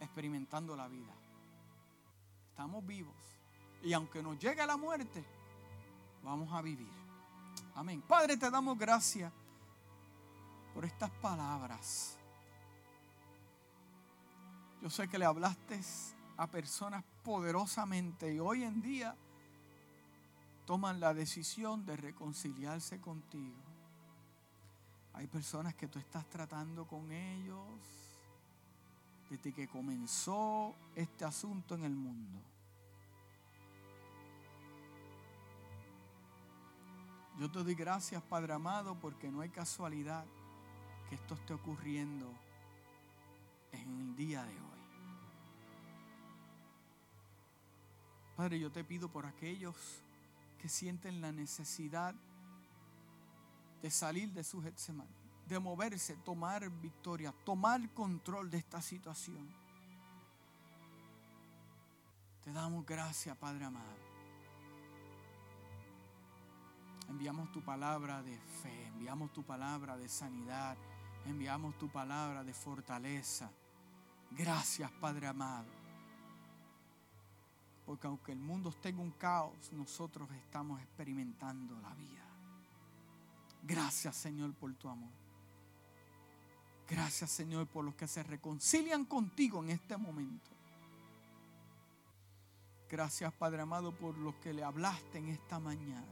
experimentando 0.00 0.74
la 0.74 0.88
vida. 0.88 1.12
Estamos 2.50 2.84
vivos 2.86 3.14
y 3.82 3.92
aunque 3.92 4.22
nos 4.22 4.38
llegue 4.38 4.66
la 4.66 4.76
muerte, 4.76 5.24
vamos 6.22 6.52
a 6.52 6.62
vivir. 6.62 6.90
Amén. 7.74 8.02
Padre, 8.02 8.36
te 8.36 8.50
damos 8.50 8.78
gracias 8.78 9.32
por 10.74 10.84
estas 10.84 11.10
palabras. 11.10 12.16
Yo 14.82 14.88
sé 14.88 15.08
que 15.08 15.18
le 15.18 15.24
hablaste 15.24 15.80
a 16.36 16.46
personas 16.46 17.04
poderosamente 17.22 18.32
y 18.32 18.38
hoy 18.38 18.64
en 18.64 18.80
día 18.80 19.14
toman 20.66 21.00
la 21.00 21.12
decisión 21.12 21.84
de 21.84 21.96
reconciliarse 21.96 23.00
contigo. 23.00 23.58
Hay 25.12 25.26
personas 25.26 25.74
que 25.74 25.88
tú 25.88 25.98
estás 25.98 26.28
tratando 26.30 26.86
con 26.86 27.12
ellos 27.12 27.66
desde 29.28 29.52
que 29.52 29.68
comenzó 29.68 30.74
este 30.94 31.24
asunto 31.24 31.74
en 31.74 31.84
el 31.84 31.94
mundo. 31.94 32.40
Yo 37.38 37.50
te 37.50 37.62
doy 37.62 37.74
gracias, 37.74 38.22
Padre 38.22 38.52
amado, 38.52 38.98
porque 38.98 39.30
no 39.30 39.40
hay 39.40 39.48
casualidad 39.48 40.24
que 41.10 41.16
esto 41.16 41.34
esté 41.34 41.52
ocurriendo 41.52 42.32
en 43.72 44.00
el 44.00 44.16
día 44.16 44.44
de 44.44 44.52
hoy. 44.52 44.70
Padre, 48.36 48.60
yo 48.60 48.70
te 48.70 48.84
pido 48.84 49.10
por 49.10 49.26
aquellos 49.26 49.74
que 50.62 50.68
sienten 50.68 51.20
la 51.20 51.32
necesidad 51.32 52.14
de 53.82 53.90
salir 53.90 54.32
de 54.32 54.44
su 54.44 54.62
Getsemaní, 54.62 55.10
de 55.48 55.58
moverse, 55.58 56.14
tomar 56.16 56.70
victoria, 56.70 57.34
tomar 57.44 57.92
control 57.92 58.48
de 58.48 58.58
esta 58.58 58.80
situación. 58.80 59.52
Te 62.44 62.52
damos 62.52 62.86
gracias, 62.86 63.36
Padre 63.36 63.64
amado. 63.64 64.10
Enviamos 67.08 67.50
tu 67.50 67.60
palabra 67.62 68.22
de 68.22 68.38
fe, 68.62 68.86
enviamos 68.86 69.32
tu 69.32 69.42
palabra 69.42 69.96
de 69.96 70.08
sanidad, 70.08 70.76
enviamos 71.26 71.76
tu 71.78 71.88
palabra 71.88 72.44
de 72.44 72.54
fortaleza. 72.54 73.50
Gracias, 74.30 74.90
Padre 74.92 75.26
amado. 75.26 75.68
Porque 77.84 78.06
aunque 78.06 78.32
el 78.32 78.38
mundo 78.38 78.70
esté 78.70 78.90
en 78.90 79.00
un 79.00 79.10
caos, 79.10 79.72
nosotros 79.72 80.30
estamos 80.32 80.80
experimentando 80.80 81.78
la 81.80 81.92
vida. 81.94 82.24
Gracias 83.62 84.16
Señor 84.16 84.54
por 84.54 84.72
tu 84.74 84.88
amor. 84.88 85.10
Gracias 86.88 87.30
Señor 87.30 87.66
por 87.66 87.84
los 87.84 87.94
que 87.94 88.08
se 88.08 88.22
reconcilian 88.22 89.04
contigo 89.04 89.62
en 89.62 89.70
este 89.70 89.96
momento. 89.96 90.50
Gracias 92.88 93.32
Padre 93.32 93.62
amado 93.62 93.92
por 93.94 94.16
los 94.18 94.34
que 94.36 94.52
le 94.52 94.64
hablaste 94.64 95.18
en 95.18 95.28
esta 95.28 95.58
mañana. 95.58 96.06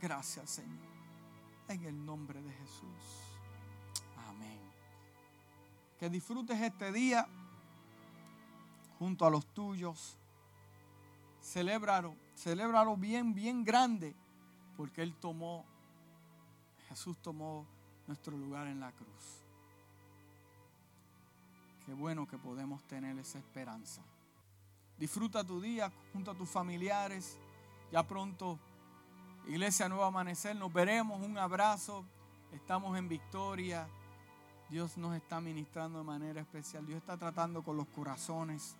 Gracias 0.00 0.50
Señor. 0.50 0.90
En 1.68 1.84
el 1.84 2.04
nombre 2.04 2.42
de 2.42 2.52
Jesús. 2.52 3.29
Que 6.00 6.08
disfrutes 6.08 6.58
este 6.58 6.90
día 6.92 7.28
junto 8.98 9.26
a 9.26 9.30
los 9.30 9.44
tuyos. 9.52 10.16
Celébralo, 11.42 12.16
celébralo 12.34 12.96
bien, 12.96 13.34
bien 13.34 13.62
grande, 13.62 14.16
porque 14.78 15.02
Él 15.02 15.14
tomó, 15.14 15.66
Jesús 16.88 17.18
tomó 17.20 17.66
nuestro 18.06 18.34
lugar 18.34 18.66
en 18.66 18.80
la 18.80 18.92
cruz. 18.92 19.44
Qué 21.84 21.92
bueno 21.92 22.26
que 22.26 22.38
podemos 22.38 22.82
tener 22.84 23.18
esa 23.18 23.38
esperanza. 23.38 24.00
Disfruta 24.96 25.44
tu 25.44 25.60
día 25.60 25.92
junto 26.14 26.30
a 26.30 26.34
tus 26.34 26.48
familiares. 26.48 27.38
Ya 27.92 28.06
pronto, 28.06 28.58
Iglesia 29.46 29.86
Nuevo 29.86 30.04
Amanecer, 30.04 30.56
nos 30.56 30.72
veremos. 30.72 31.20
Un 31.20 31.36
abrazo. 31.36 32.06
Estamos 32.52 32.96
en 32.96 33.06
victoria. 33.06 33.86
Dios 34.70 34.96
nos 34.96 35.16
está 35.16 35.40
ministrando 35.40 35.98
de 35.98 36.04
manera 36.04 36.40
especial. 36.40 36.86
Dios 36.86 36.98
está 36.98 37.16
tratando 37.16 37.62
con 37.62 37.76
los 37.76 37.88
corazones 37.88 38.76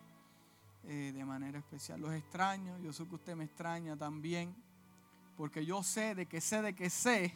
eh, 0.84 1.12
de 1.12 1.24
manera 1.24 1.58
especial. 1.58 2.00
Los 2.00 2.14
extraño. 2.14 2.78
Yo 2.78 2.92
sé 2.92 3.06
que 3.08 3.16
usted 3.16 3.34
me 3.34 3.44
extraña 3.44 3.96
también. 3.96 4.54
Porque 5.36 5.66
yo 5.66 5.82
sé 5.82 6.14
de 6.14 6.26
que 6.26 6.40
sé 6.40 6.62
de 6.62 6.74
que 6.74 6.90
sé 6.90 7.34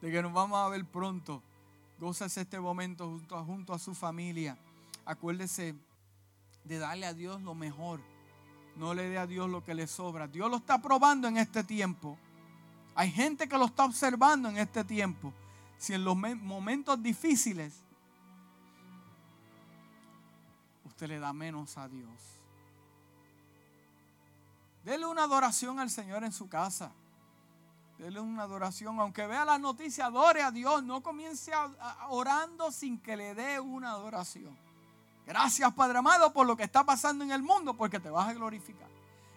de 0.00 0.12
que 0.12 0.22
nos 0.22 0.32
vamos 0.32 0.58
a 0.58 0.68
ver 0.68 0.84
pronto. 0.84 1.42
Gózase 1.98 2.42
este 2.42 2.60
momento 2.60 3.06
junto 3.06 3.36
a, 3.36 3.44
junto 3.44 3.72
a 3.72 3.78
su 3.78 3.94
familia. 3.94 4.56
Acuérdese 5.04 5.74
de 6.64 6.78
darle 6.78 7.06
a 7.06 7.14
Dios 7.14 7.42
lo 7.42 7.54
mejor. 7.54 8.00
No 8.76 8.94
le 8.94 9.08
dé 9.08 9.18
a 9.18 9.26
Dios 9.26 9.48
lo 9.48 9.62
que 9.62 9.74
le 9.74 9.86
sobra. 9.86 10.26
Dios 10.26 10.50
lo 10.50 10.56
está 10.56 10.80
probando 10.80 11.28
en 11.28 11.36
este 11.36 11.64
tiempo. 11.64 12.18
Hay 12.94 13.10
gente 13.10 13.48
que 13.48 13.58
lo 13.58 13.66
está 13.66 13.84
observando 13.84 14.48
en 14.48 14.58
este 14.58 14.84
tiempo. 14.84 15.32
Si 15.78 15.92
en 15.92 16.04
los 16.04 16.16
momentos 16.16 17.02
difíciles 17.02 17.84
usted 20.84 21.08
le 21.08 21.18
da 21.18 21.32
menos 21.32 21.76
a 21.76 21.88
Dios. 21.88 22.10
Dele 24.84 25.06
una 25.06 25.24
adoración 25.24 25.80
al 25.80 25.90
Señor 25.90 26.24
en 26.24 26.32
su 26.32 26.48
casa. 26.48 26.92
Dele 27.98 28.20
una 28.20 28.42
adoración. 28.42 29.00
Aunque 29.00 29.26
vea 29.26 29.44
las 29.44 29.58
noticias, 29.58 30.06
adore 30.06 30.42
a 30.42 30.50
Dios. 30.50 30.82
No 30.84 31.02
comience 31.02 31.52
orando 32.08 32.70
sin 32.70 32.98
que 32.98 33.16
le 33.16 33.34
dé 33.34 33.58
una 33.58 33.90
adoración. 33.90 34.56
Gracias, 35.26 35.72
Padre 35.72 35.98
amado, 35.98 36.32
por 36.32 36.46
lo 36.46 36.56
que 36.56 36.64
está 36.64 36.84
pasando 36.84 37.24
en 37.24 37.32
el 37.32 37.42
mundo, 37.42 37.74
porque 37.74 37.98
te 37.98 38.10
vas 38.10 38.28
a 38.28 38.34
glorificar. 38.34 38.88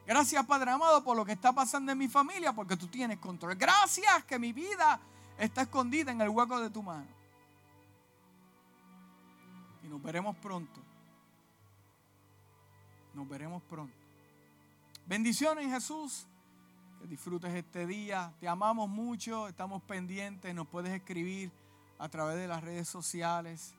Gracias, 0.06 0.46
Padre 0.46 0.72
amado, 0.72 1.04
por 1.04 1.16
lo 1.16 1.26
que 1.26 1.32
está 1.32 1.54
pasando 1.54 1.92
en 1.92 1.98
mi 1.98 2.08
familia, 2.08 2.54
porque 2.54 2.76
tú 2.76 2.88
tienes 2.88 3.20
control. 3.20 3.56
Gracias 3.56 4.26
que 4.26 4.38
mi 4.38 4.52
vida 4.52 5.00
está 5.38 5.62
escondida 5.62 6.12
en 6.12 6.22
el 6.22 6.30
hueco 6.30 6.60
de 6.60 6.70
tu 6.70 6.82
mano. 6.82 7.08
Y 9.84 9.88
nos 9.88 10.02
veremos 10.02 10.36
pronto. 10.38 10.82
Nos 13.14 13.28
veremos 13.28 13.64
pronto. 13.64 13.96
Bendiciones, 15.06 15.72
Jesús. 15.72 16.26
Que 17.02 17.08
disfrutes 17.08 17.54
este 17.54 17.86
día. 17.86 18.34
Te 18.40 18.48
amamos 18.48 18.90
mucho. 18.90 19.48
Estamos 19.48 19.82
pendientes. 19.84 20.54
Nos 20.54 20.68
puedes 20.68 20.92
escribir 20.92 21.52
a 22.00 22.10
través 22.10 22.38
de 22.38 22.48
las 22.48 22.64
redes 22.64 22.90
sociales. 22.90 23.74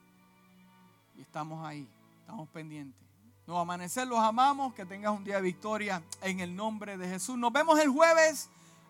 Y 1.16 1.20
estamos 1.20 1.64
ahí. 1.66 1.86
Estamos 2.20 2.48
pendientes. 2.48 3.00
Nos 3.46 3.58
amanecer, 3.58 4.06
los 4.06 4.18
amamos. 4.18 4.74
Que 4.74 4.86
tengas 4.86 5.16
un 5.16 5.24
día 5.24 5.36
de 5.36 5.42
victoria 5.42 6.02
en 6.22 6.40
el 6.40 6.54
nombre 6.54 6.96
de 6.96 7.08
Jesús. 7.08 7.36
Nos 7.36 7.52
vemos 7.52 7.78
el 7.80 7.90
jueves 7.90 8.48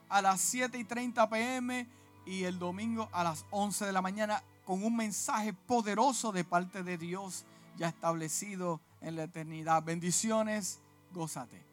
a 0.09 0.23
las 0.23 0.41
7 0.41 0.79
y 0.79 0.85
30 0.85 1.29
pm 1.29 1.98
y 2.29 2.45
el 2.45 2.59
domingo 2.59 3.09
a 3.13 3.25
las 3.25 3.47
11 3.51 3.87
de 3.87 3.93
la 3.93 4.03
mañana 4.03 4.43
con 4.67 4.85
un 4.85 4.95
mensaje 4.95 5.55
poderoso 5.55 6.31
de 6.31 6.45
parte 6.45 6.83
de 6.83 6.99
Dios 6.99 7.47
ya 7.79 7.89
establecido 7.89 8.83
en 9.01 9.17
la 9.17 9.25
eternidad. 9.25 9.83
Bendiciones, 9.83 10.81
gózate. 11.15 11.68